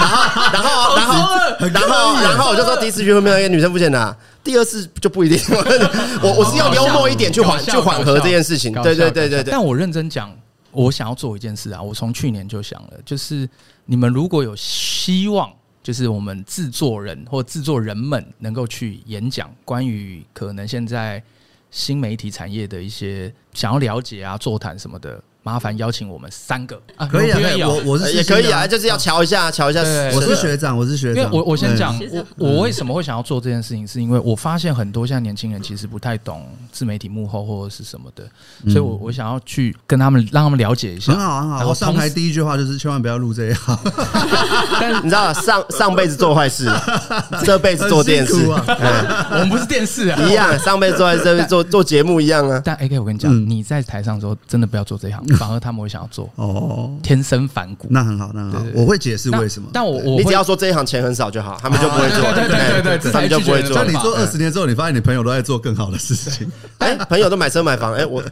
[0.07, 1.15] 后 然后然后
[1.59, 4.17] 然后然后我就说第一次约会没有一个女生付钱的。
[4.43, 5.37] 第二次就不一定，
[6.23, 8.71] 我我是要幽默一点去缓去缓和这件事情。
[8.73, 9.51] 对对对对对。
[9.51, 10.35] 但我认真讲，
[10.71, 13.47] 我想要做一件事啊，我从去年就想了，就是
[13.85, 15.51] 你们如果有希望，
[15.83, 21.21] 就是我们制作人或制作人们能够去演讲关于可能现在
[21.69, 29.81] 新媒体产业的一些想要了解啊、座谈什么的，麻烦邀请我们三个啊，可以啊，我我是也可以啊，就是要瞧一下，瞧一下。
[30.13, 31.23] 我是学长，我是学长。
[31.23, 38.23] 因为我我先讲，我我为什么会想要做这件事情，是因为我发现很多现在年轻人其实不太懂自媒体幕后或者是什么的，
[38.71, 41.13] 所以我我想要去跟他们让他们了解一下。
[41.13, 41.67] 很好很好。
[41.69, 43.79] 我上台第一句话就是千万不要录这一行。
[44.79, 46.69] 但你知道上上辈子做坏事，
[47.45, 48.33] 这辈子做电视。
[48.45, 50.59] 我们不是电视啊，一样。
[50.59, 52.61] 上辈子做这辈子做做节目一样啊。
[52.63, 55.23] 但 AK，我跟你讲，你在台上的时候真的不要做这一行。
[55.35, 58.63] 反而他们会想要做哦，天生反骨，那很好，那很好。
[58.73, 59.69] 我会解释为什么。
[59.73, 62.21] 但我我你只要说这一行钱很少就好，他们就不会做。
[62.33, 63.75] 对对对对，他们就不会做。
[63.75, 66.49] 那你做二十年之后，你发现你朋友都在做更好的事情。
[66.79, 67.93] 哎，朋友都买车买房。
[67.93, 68.23] 哎，我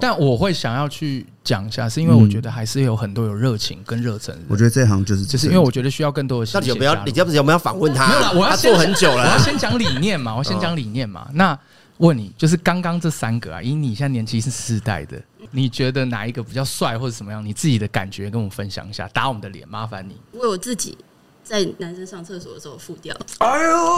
[0.00, 4.36] 但我会想要去讲一下，是因为我觉得还是有很多有热情跟热忱。
[4.48, 6.50] 我觉得这一行就是就是因为我觉得需要更多的。
[6.54, 6.94] 那你有没有？
[7.04, 8.08] 你要不是有没有访问他？
[8.08, 9.24] 没有了，我要做很久了。
[9.24, 11.28] 我要先讲理念嘛，我先讲理念嘛。
[11.34, 11.58] 那
[11.98, 15.20] 问你，就是刚刚这三个啊，以你现在年纪是世代的。
[15.50, 17.44] 你觉得哪一个比较帅，或者怎么样？
[17.44, 20.16] 你自己的感觉跟我们分享一下，打我们的脸，麻烦你。
[20.38, 20.96] 为我自己
[21.42, 23.16] 在男生上厕所的时候付掉。
[23.38, 23.96] 哎呦，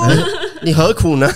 [0.63, 1.29] 你何苦呢？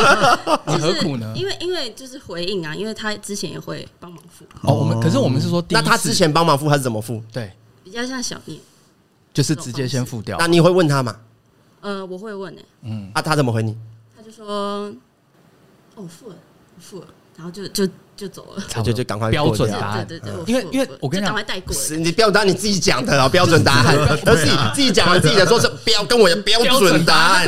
[0.66, 1.32] 你何苦呢？
[1.36, 4.44] 因为因为就是回应啊，因为他之前也会帮忙付。
[4.62, 7.22] 哦，我们可是我们是说，那他之前帮忙付，他是怎么付？
[7.32, 7.52] 对，
[7.84, 8.58] 比较像小念，
[9.34, 10.38] 就是直接先付掉。
[10.38, 11.16] 那你会问他吗？
[11.82, 12.64] 呃，我会问诶。
[12.82, 13.76] 嗯，啊，他怎么回你？
[14.16, 14.92] 他就说
[15.96, 16.36] ：“哦，付了，
[16.78, 17.86] 付了。”然后就就。
[18.22, 21.74] 就走了，就就赶快标准答案，对对对，因为因为我跟你讲，赶快带过。
[21.98, 27.46] 你标准答案你自己讲的啊，标准答案， 而自己自己讲完自己的，说是标跟我的标准答案，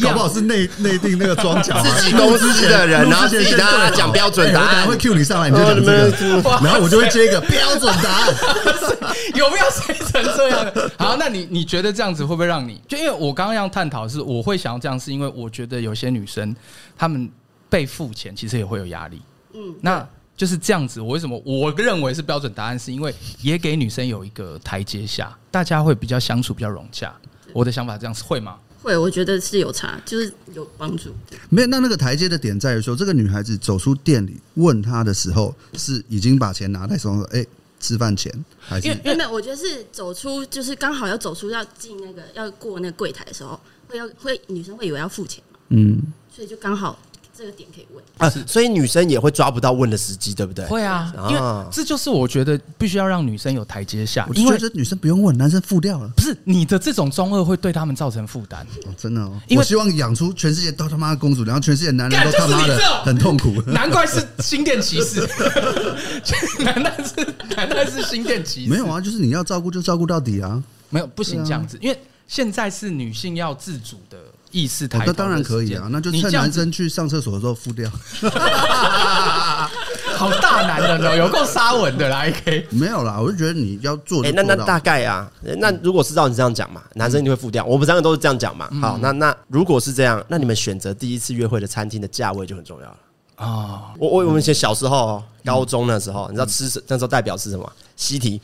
[0.00, 8.34] 搞不好是内内定那个装脚，自己公司的人，然后自己跟他讲标准答案，会 cue 你上来，你就讲这个，然后我就 会接一个标准答案，
[9.34, 10.72] 有没有谁成这样？
[10.96, 12.80] 好，那你你觉得这样子会不会让你？
[12.86, 16.54] 就因为我刚刚要探讨是，我会想要这样，是因为我觉得有些女生
[16.96, 17.28] 她们
[17.68, 19.20] 被付钱，其实也会有压力。
[19.54, 20.06] 嗯，那。
[20.36, 22.76] 就是这样子，我为什么我认为是标准答案？
[22.76, 27.14] 是因为也给女生有一个台阶下，大家会比较相处比较融洽。
[27.52, 28.58] 我的想法这样是会吗？
[28.82, 31.14] 会，我觉得是有差，就是有帮助。
[31.50, 37.48] 没有，那那个台阶的点在于说，这个女孩子走出店里问他的时候，是已经把钱拿在手上，哎、欸，
[37.78, 38.88] 吃饭钱还是？
[38.88, 46.98] 因为没有，我觉得是走出，就是刚好要走出要进那个要过那个柜台的时候，会要会女生会以为要付钱嘛，嗯，所以就刚好。
[47.36, 50.64] 这个点可以问啊，所以女生也会抓不到问的时机，对不对？
[50.66, 54.28] 会啊，因为这就是我觉得必须要让女生有台阶下。
[54.34, 56.08] 因为女生不用问，男生付掉了。
[56.16, 59.32] 不是你的这种中二会对他们造成负担，哦真的哦。
[59.48, 63.60] 因为我希望养出全世界都他妈的公主，然后全世界男人都他妈的很痛苦。
[63.66, 65.20] 难怪是心电骑士，
[66.62, 68.70] 难道是难道是心电骑士？
[68.70, 70.62] 没有啊，就是你要照顾就照顾到底啊。
[70.90, 74.18] 没有不行这样子，因为现在是女性要自主的。
[74.54, 77.90] 意识抬头，那当然可以啊，那就趁男生去上厕所的时候付掉。
[80.16, 82.66] 好大男人哦， 有够沙文的啦，AK。
[82.70, 84.24] 没有啦，我就觉得你要做。
[84.24, 85.28] 哎，那那大概啊，
[85.58, 88.68] 那如果是照你这样讲嘛，男生你会付掉，我们三个都是这样讲嘛。
[88.80, 92.96] 好，那那如果是这样，那你们选择第一次约会的餐厅的价位就很重要了
[93.34, 93.92] 啊。
[93.98, 97.72] 我我我们以前小时候，高中的时候，你知道吃什那时候代表是什么？
[97.96, 98.40] 西提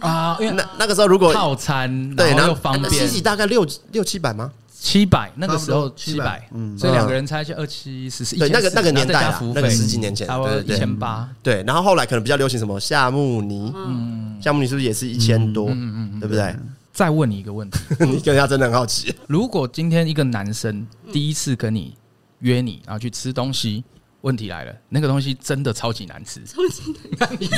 [0.00, 4.52] 啊，因为那那个时候如果套餐对，然后方便，西提大概六六七百吗？
[4.78, 11.62] 七百那个时候七百，嗯，所以两个人才就二七十四，对，那个那个年代啊，那个十几年前，差不多一千八，对。
[11.66, 15.68] 然后后来可能比较流行什么夏目尼，嗯，夏目尼是不是也是一千多？
[15.70, 16.54] 嗯嗯，对不对？
[16.92, 19.14] 再问你一个问题， 你跟人家真的很好奇。
[19.26, 21.96] 如果今天一个男生第一次跟你
[22.40, 23.82] 约你，然后去吃东西，
[24.20, 27.48] 问题来了，那个东西真的超级难吃，超级难吃，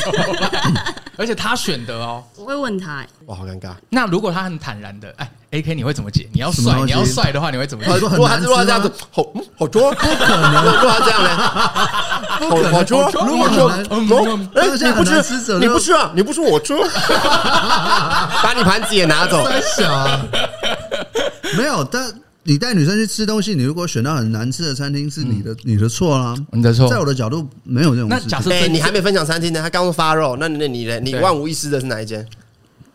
[1.18, 3.74] 而且他选的哦，我会问他，哇，好尴尬。
[3.90, 5.30] 那如果他很坦然的，哎。
[5.50, 6.28] A K，你会怎么解？
[6.32, 7.90] 你要帅，你要帅的话，你会怎么解？
[7.96, 9.24] 如果他如果这样子，好，
[9.56, 10.64] 好捉，不可能。
[10.74, 11.36] 如果他这样呢？
[11.38, 13.10] 好，好捉。
[13.26, 16.12] 如果说，哎，你不吃，你不吃啊？
[16.14, 16.74] 你不吃，我吃。
[18.42, 19.42] 把你盘子也拿走。
[19.74, 20.20] 小啊，
[21.56, 21.82] 没有。
[21.82, 26.34] 但你带女生去吃东西，你如果选到很难吃的餐厅，是你的你的错啦。
[26.52, 26.90] 你的错。
[26.90, 28.10] 在我的角度，没有这种。
[28.10, 31.00] 那假设，哎，你还没分享餐厅呢，他刚说发肉，那那你呢？
[31.00, 32.26] 你万无一失的是哪一间？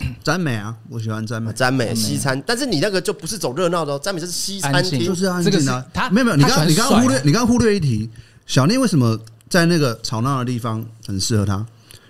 [0.24, 5.84] 沾美啊，我喜欢詹美，詹美西餐，但是你那个就不是走热闹的哦，詹美就是西餐厅，就是安静啊。
[5.94, 8.10] 他没有没有，你刚你刚忽略，你刚忽略一题，
[8.46, 9.18] 小聂为什么
[9.50, 11.66] 在那个吵闹的地方很适合他？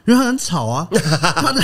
[0.06, 0.86] 因为他很吵啊。
[0.92, 1.62] 他的，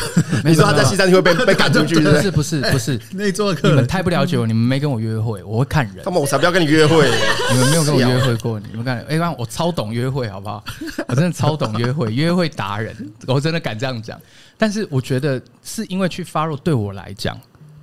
[0.44, 1.96] 你说他在西餐厅会被 被赶出去？
[1.96, 6.02] 不是不是不是，那一桌的客人，你们太不了解我，你们没跟我约会，我会看人。
[6.02, 7.10] 他们我才不要跟你约会，
[7.52, 10.64] 你们没有跟我约会过，你们看，哎，刚我超懂约会，好不好？
[11.06, 14.18] 我真的超懂约会，约会达人，我真的敢这样讲。
[14.62, 17.36] 但是我觉得是因为去 follow 对我来讲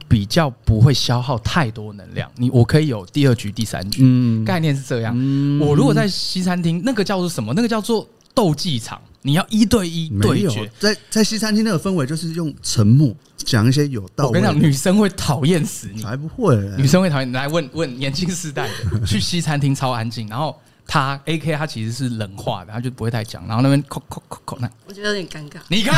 [0.08, 2.32] 比较不会消耗太多能量。
[2.38, 5.14] 你我可以有第二局、第三局，嗯，概念是这样。
[5.60, 7.54] 我如果在西餐厅，那个叫做什么？
[7.54, 8.98] 那个叫做斗技场。
[9.22, 10.72] 你要一对一对决。
[10.80, 14.28] 在在西餐厅那个氛围，就是用沉默讲一些有道理。
[14.30, 17.30] 我跟你讲，女生会讨厌死你，才不会欸，女生会讨厌。
[17.34, 20.58] 来问问年轻世代的，去西餐厅超安静，然后
[20.92, 25.60] 他 A K 他其实是冷化的，他就不会太讲，然后那边扣扣扣扣那，我觉得有点尴尬。
[25.68, 25.94] 你看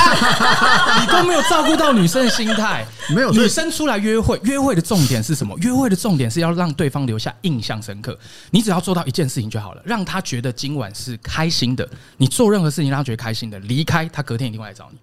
[1.02, 2.86] 你都没有照顾到女生的心态，
[3.16, 5.58] 没有女生出来约会，约会的重点是什么？
[5.60, 8.20] 约会的重点是要让对方留下印象深刻。
[8.50, 11.88] 你只要做到一件事情就好了，让他觉得今晚是开心的。
[12.18, 14.98] 你做任何事情让他觉得开心的，离开他隔天一定会来找你，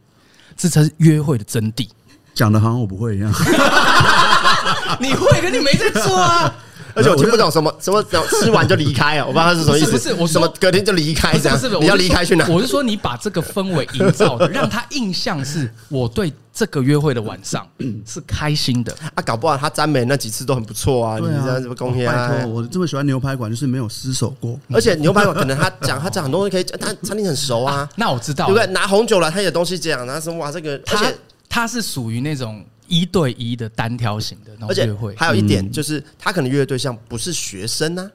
[0.55, 1.89] 这才是约会的真谛。
[2.35, 3.33] 讲的好像我不会一样。
[5.01, 6.55] 你会，可你没在做啊。
[6.99, 8.03] 而且我听不懂什么什么
[8.43, 9.93] 吃完就离开啊，我不知道他是什么意思。
[9.93, 11.57] 不是，我什么隔天就离开这样？
[11.57, 12.47] 不是，你要离开去哪？
[12.49, 17.67] 我是说，你把这个氛围营造的， 让他印象是我对这个约会的晚上
[18.05, 21.19] 是开心的啊，搞不好他沾美那几次都很不错啊。
[21.19, 22.29] 你这样子恭喜啊！
[22.29, 24.59] 拜托，我这么喜欢牛排馆，就是没有失手过。
[24.73, 27.89] 而且牛排馆可能他讲他讲很多东西可以，他餐厅很熟啊。
[27.95, 28.67] 那我知道，对不对？
[28.73, 30.51] 拿红酒来，他有东西讲，拿什么哇？
[30.51, 31.07] 这个他
[31.49, 32.65] 他是属于那种。
[32.89, 38.11] 一对一的单挑型的那种约会，还有一点就是，他可能约的对象不是学生呢，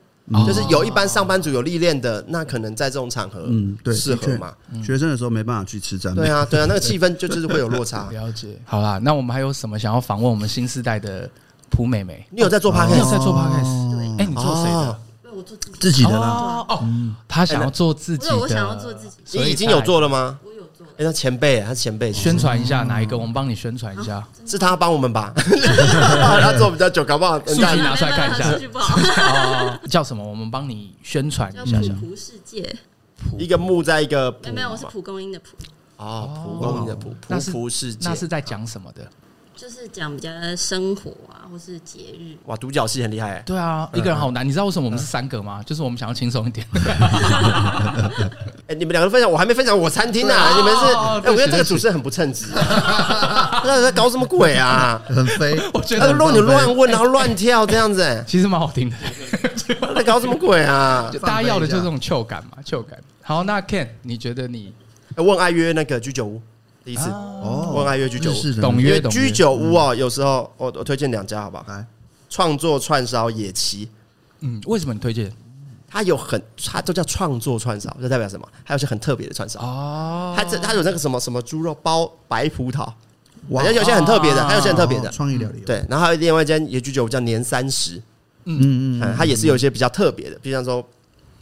[0.45, 4.53] 就是有一般上班族有历练的，那可能在这种场合，嗯，对，适合嘛。
[4.83, 8.09] 学生的时候没办法去吃沾，对啊，对啊，那个 气氛就就是会有落差。
[8.11, 8.59] 了解。
[8.65, 11.29] 好啦，那我们还有什么想要访问我们新时代的
[11.69, 12.25] 蒲美美？
[12.31, 12.93] 你有在做 podcast？
[12.93, 13.95] 你有在做 podcast？
[13.95, 14.99] 对，哎，你做谁的？
[15.35, 16.63] 我做自己的啦。
[16.69, 16.87] 哦，
[17.27, 19.39] 他想要做自己的，我想要做自己。
[19.39, 20.39] 你已经有做了吗？
[20.97, 23.17] 哎，他前辈，他前辈，宣传一下哪一个？
[23.17, 25.33] 我们帮你宣传一下，是他帮我们吧？
[26.41, 28.51] 他做比较久，搞不好 数据拿出来看一下。
[28.51, 30.23] 数据不好，叫什么？
[30.23, 31.79] 我们帮你宣传一下。
[31.99, 32.75] 蒲世界，
[33.39, 35.47] 一个木在一个没有没有，我是蒲公英的蒲。
[35.97, 39.01] 哦，蒲公英的蒲，那是蒲世界，那是在讲什么的？
[39.55, 42.35] 就是讲比较生活啊，或是节日。
[42.45, 43.41] 哇，独角戏很厉害。
[43.45, 44.45] 对啊，一个人好难。
[44.45, 45.61] 你知道为什么我们是三个吗？
[45.65, 46.65] 就是我们想要轻松一点。
[48.67, 50.33] 哎，你们两个分享，我还没分享我餐厅呢。
[50.57, 52.47] 你们是，哎，我觉得这个主持人很不称职。
[52.55, 55.01] 那在搞什么鬼啊？
[55.07, 55.57] 很飞。
[55.73, 58.95] 我觉得乱你乱问，然后乱跳这样子， 其实蛮好听的。
[59.95, 61.11] 在搞什么鬼啊？
[61.21, 62.99] 大家要的就是这种糗感嘛，糗感。
[63.21, 64.73] 好，那 Ken，你觉得你
[65.15, 66.41] 问爱约那个居酒屋？
[66.83, 69.95] 第一次哦，我爱约居酒屋，懂约居酒屋哦。
[69.95, 71.65] 有时候我我推荐两家，好不好？
[71.67, 71.85] 来，
[72.29, 73.89] 创作串烧野崎。
[74.41, 75.31] 嗯，为什么你推荐？
[75.87, 78.45] 它有很，它都叫创作串烧，这代表什么？
[78.63, 80.33] 还有些很特别的串烧哦。
[80.35, 82.91] 它这它有那个什么什么猪肉包白葡萄，
[83.49, 85.61] 哇，有些很特别的，还有些很特别的创意料理。
[85.61, 88.01] 对，然后还有另外一间野居酒屋叫年三十，
[88.45, 90.83] 嗯嗯，它也是有一些比较特别的，比方说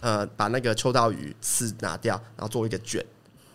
[0.01, 3.03] 呃，把那个秋刀鱼刺拿掉，然后做一个卷。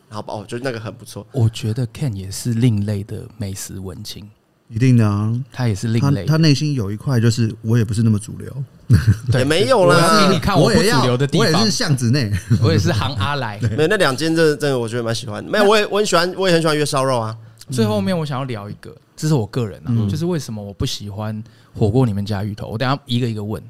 [0.08, 1.26] 然后哦，就那个很不错。
[1.32, 4.28] 我觉得 Ken 也是另类的美食文青，
[4.68, 6.24] 一定的啊，他也是另类。
[6.24, 8.64] 他内心有一块，就是我也不是那么主流，
[9.34, 10.30] 也没有啦。
[10.30, 12.30] 你看我不主流的地方，我也是巷子内，
[12.62, 13.58] 我也是行阿来。
[13.76, 15.44] 没有那两间，这真的我觉得蛮喜欢。
[15.44, 17.36] 没有，我也我很喜欢，我也很喜欢约烧肉啊。
[17.70, 21.42] 最后面我想要聊一个，这是我个人啊，就是为什么我不喜欢
[21.74, 22.68] 火锅里面加芋头。
[22.68, 23.60] 我等下一个一个问，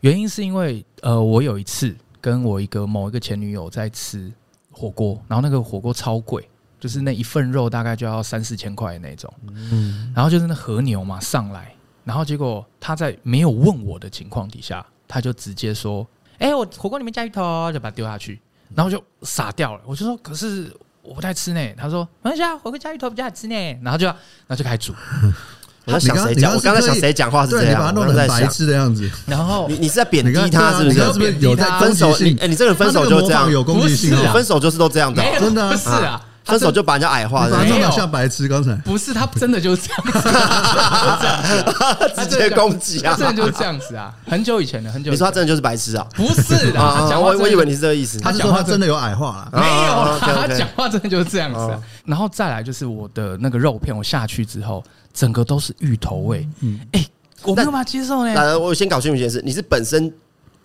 [0.00, 4.30] 原因是因为呃，我有一次跟我一个某一个前女友在吃。
[4.74, 6.48] 火锅，然后那个火锅超贵，
[6.80, 9.32] 就是那一份肉大概就要三四千块的那种。
[9.48, 16.06] 嗯，然后就是那和牛嘛上来，然后结果他在没有问我的情况底下，他就直接说
[16.38, 18.40] ：“哎、欸，我火锅里面加芋头，就把它丢下去。”
[18.74, 19.82] 然后就傻掉了。
[19.86, 23.54] 我就说：“可是我不太吃呢。”他说：“没关系啊，火锅加芋头比较好吃呢。”
[23.84, 24.16] 然后就，然
[24.48, 24.94] 后就开始煮。
[25.86, 26.54] 我在想谁讲？
[26.54, 27.72] 我刚才想谁讲话是这样？
[27.72, 29.10] 你把他弄得很白痴的样子。
[29.26, 30.98] 然后你你是在贬低他是不是？
[30.98, 32.12] 是不是有在分手？
[32.40, 34.16] 哎，你这个人分手就这样，有攻击性。
[34.32, 36.20] 分手就是都这样的，真的是啊。
[36.44, 38.46] 分手就把人家矮化，没有像白痴。
[38.46, 40.22] 刚才不是他真的就是这样
[42.12, 43.16] 子， 直接攻击啊！
[43.18, 44.12] 真的就是这样子啊！
[44.28, 45.10] 很久以前的，很久。
[45.10, 46.06] 你说他真的就是白痴啊？
[46.14, 48.20] 不是啊，我我以为你是这个意思。
[48.20, 51.78] 他讲话真的有矮化了，没有，他讲话真的就是这样子。
[52.04, 54.84] 然后再来就是我的那个肉片，我下去之后。
[55.14, 57.06] 整个都是芋头味，嗯，哎，
[57.44, 58.34] 我没有办法接受呢。
[58.34, 60.12] 呃，我先搞清楚一件事，你是本身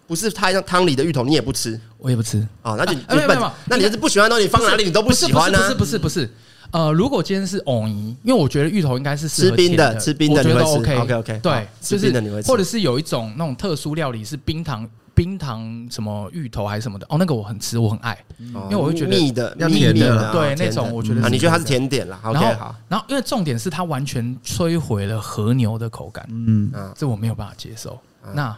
[0.07, 2.73] 不是太像汤里的芋头，你也不吃，我也不吃啊。
[2.75, 5.59] 那就没有没有，那你就是不喜欢的东西，放哪里你都不喜欢呢？
[5.59, 6.29] 不是不是不是，
[6.71, 14.89] 呃，如果今天是藕泥，因为我觉得芋头应该是吃冰的，吃冰的，我觉得 OK OK OK，对，就是或者是有一种那种特殊料理是冰糖。
[15.19, 22.73] 冰糖什么芋头还是什么的哦，那个我很吃，我很爱，因为我会觉得蜜的、要甜的，对那种我觉得啊，你觉得它是甜点了？OK 好。
[22.87, 27.99] 然后因为重点是它完全摧毁了和牛的口感，嗯啊，这我没有办法接受。
[28.33, 28.57] 那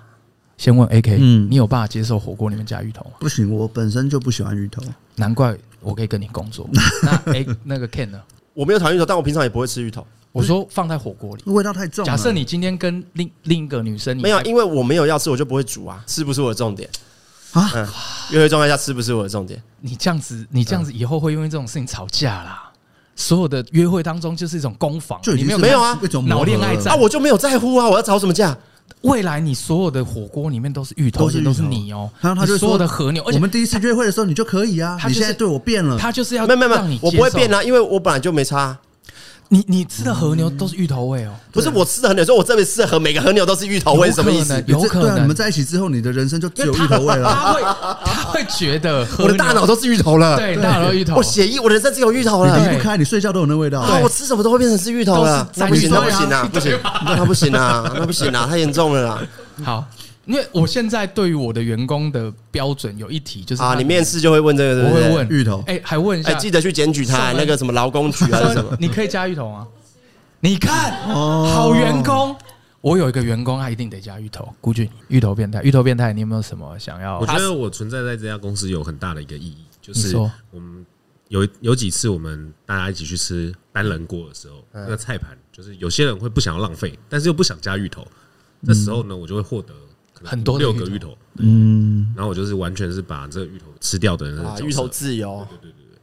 [0.55, 1.17] 先问 AK，
[1.49, 3.13] 你有办法接受火锅里面加芋头吗？
[3.19, 4.83] 不行，我本身就不喜欢芋头，
[5.15, 6.69] 难怪我可以跟你工作。
[7.01, 8.21] 那哎，那个 Ken 呢？
[8.53, 10.05] 我没有讨厌芋头，但我平常也不会吃芋头。
[10.31, 12.05] 我说放在火锅里，味道太重。
[12.05, 16.89] 假设你今天跟另另一个女生，没有，因为我没有要吃，我就不会煮啊，是不是我的重点？
[17.51, 17.69] 啊，
[18.31, 19.61] 约会状态下吃不是我的重点。
[19.81, 22.71] 你这样子，你这样子以后会因为这种事情吵架啦。
[23.13, 28.57] 所有的约会当中就是一种攻防，就你没有没有啊，一种脑恋爱战啊，我就没有在乎啊，我要吵什么架？
[29.01, 32.09] 未来你所有的火锅里面都是芋头，都是都是你哦。
[32.21, 38.77] 然后他就所有的和牛，而且我们第一次约会的时候你就可以啊，你现在对我变了，他就是要没有没有让你，我不会变啊，因为我本来就没差。
[39.53, 44.63] 你你吃的和牛都是芋头味哦，不是我吃的和牛，说我这边吃的和每个和牛都是芋头味，什么意思？
[44.65, 47.33] 有可能你们在一起之后，你的人生就只有芋头味了。
[47.33, 47.61] 他会
[48.05, 51.17] 他会觉得我的大脑都是芋头了，对，大脑都芋头。
[51.17, 53.85] 我血液，我人生只有芋头了，你离不开，你睡觉都有那味道。
[53.85, 59.21] 对我吃什么都会变成是芋头了，那不行，那不行啊，不行，那不行啊，那不行啊，太严重了啦。
[59.65, 59.85] 好。
[60.31, 68.75] 因为我现在对于我的员工的标准有一题，就是啊，你面试就会问这个，我会问芋头，哎，还问一下，记得去检举他那个什么劳工局还是什么？
[68.79, 69.67] 你可以加芋头吗？
[70.39, 72.33] 你看，好员工，
[72.79, 74.47] 我有一个员工，他一定得加芋头。
[74.61, 77.19] 孤俊，芋头变态，芋头变态，你有没有什么想要？
[77.19, 80.15] 我觉得我存在在这家公司有很大的一个意义，就是
[80.49, 80.85] 我们
[81.27, 88.07] 有有几次我们大家一起去吃单人锅的时候，那个菜盘就是有些人会不想要浪费，但是又不想加芋头，
[88.65, 89.73] 这时候呢，我就会获得。
[90.23, 95.99] 很多六个芋头，嗯，然后我就是完全是把这个芋头吃掉的人，芋头自由，对对对对。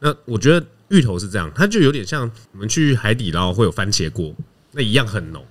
[0.00, 4.34] 那我觉得芋头是这样，它就有点像我们去海底捞会有番茄锅，
[4.72, 5.44] 那一样很浓。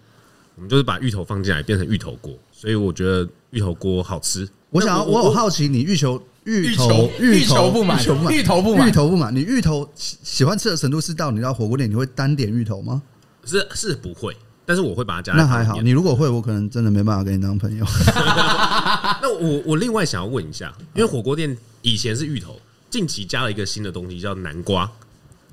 [0.55, 4.47] 我们就是把芋头放进来变成芋头锅，所以我觉得芋头锅好吃。
[4.70, 7.99] 我想要，我很好奇，你芋球芋头芋头不满，
[8.32, 9.36] 芋头不满，芋头不满。
[9.36, 13.01] 你芋头喜欢吃的程度是到你到火锅店你会单点芋头吗？
[13.45, 14.38] 是是不会。
[14.66, 15.34] 但是我会把它加。
[15.34, 17.86] 那还好，你如果会，我可能真的没办法跟你当朋友。
[19.22, 22.59] 那我我另外想要问一下，因为火锅店以前是芋头，
[22.89, 24.89] 近期加了一个新的东西叫南瓜。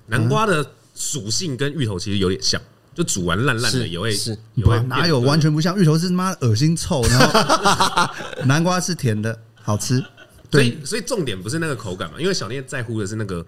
[0.07, 2.61] 南瓜的属性跟芋头其实有点像，
[2.95, 5.79] 就煮完烂烂的也会是，也会哪有完全不像？
[5.79, 8.11] 芋头是妈恶心臭，然后
[8.47, 10.05] 南瓜是甜的，好吃。
[10.51, 13.45] 所以所以重点不是那个口感嘛，因为小聂在乎的是那个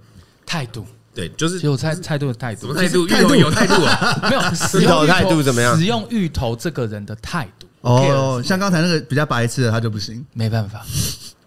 [0.46, 0.86] 态度。
[1.14, 3.06] 对，就是有态态度的态度，什么态度？
[3.06, 4.18] 芋头有态度啊？
[4.30, 4.40] 没有，
[4.80, 5.76] 芋头态度怎么样？
[5.78, 10.84] 使用芋头这个人的态度哦，像刚才那个比较白痴的他就不行，没办法。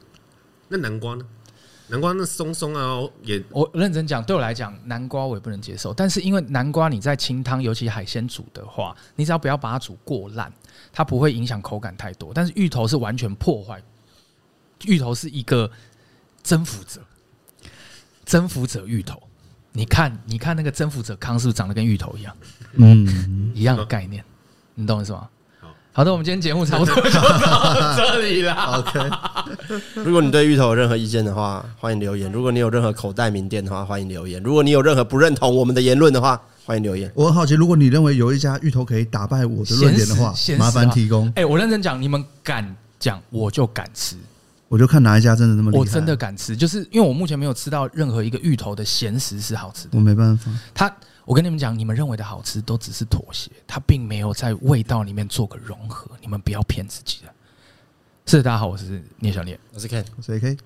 [0.69, 1.25] 那南瓜呢？
[1.87, 5.93] 南瓜那松松啊，也我认真讲，对我来讲，南瓜我也不能接受。
[5.93, 10.51] 但是因为南瓜你在清汤，尤其海鲜煮的话，你只要不要把它煮过烂，
[10.91, 12.31] 它不会影响口感太多。
[12.33, 13.79] 但是芋头是完全破坏，
[14.85, 15.69] 芋头是一个
[16.41, 17.01] 征服者，
[18.25, 19.21] 征服者芋头。
[19.77, 22.33] 你看，你看那个征服者康是不是长得跟芋头一样？
[22.75, 24.23] 嗯，一样的概念，
[24.73, 25.27] 你懂我意思吗？
[25.91, 28.53] 好的，我们今天节目差不多就到这里了。
[28.79, 29.09] OK，
[29.95, 37.11] 如果你对芋头有任何意见的话，欢迎留言；如果你有任何口袋名店的话，欢迎留言；如果你有任何不认同我们的言论的话，欢迎留言。
[37.13, 41.31] 我很好奇，如果你认为有一家芋头可以打败我的论点的话，麻烦提供。
[41.35, 44.15] 哎，我认真讲，你们敢讲，我就敢吃。
[44.75, 49.91] 我就看哪一家真的那么厉害，我真的敢吃，就是因为我目前没有吃到任何一个芋头的咸食是好吃的。
[49.97, 57.31] 我没办法，它，我跟你们讲，你们认为的好吃都只是妥协，它并没有在味道里面做个融合，你们不要骗自己了。
[58.25, 60.59] 是，大家好，我是聂小聂，我是 Ken，我是 AK，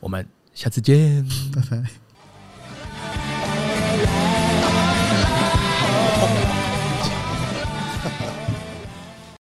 [0.00, 1.84] 我们下次见，拜拜。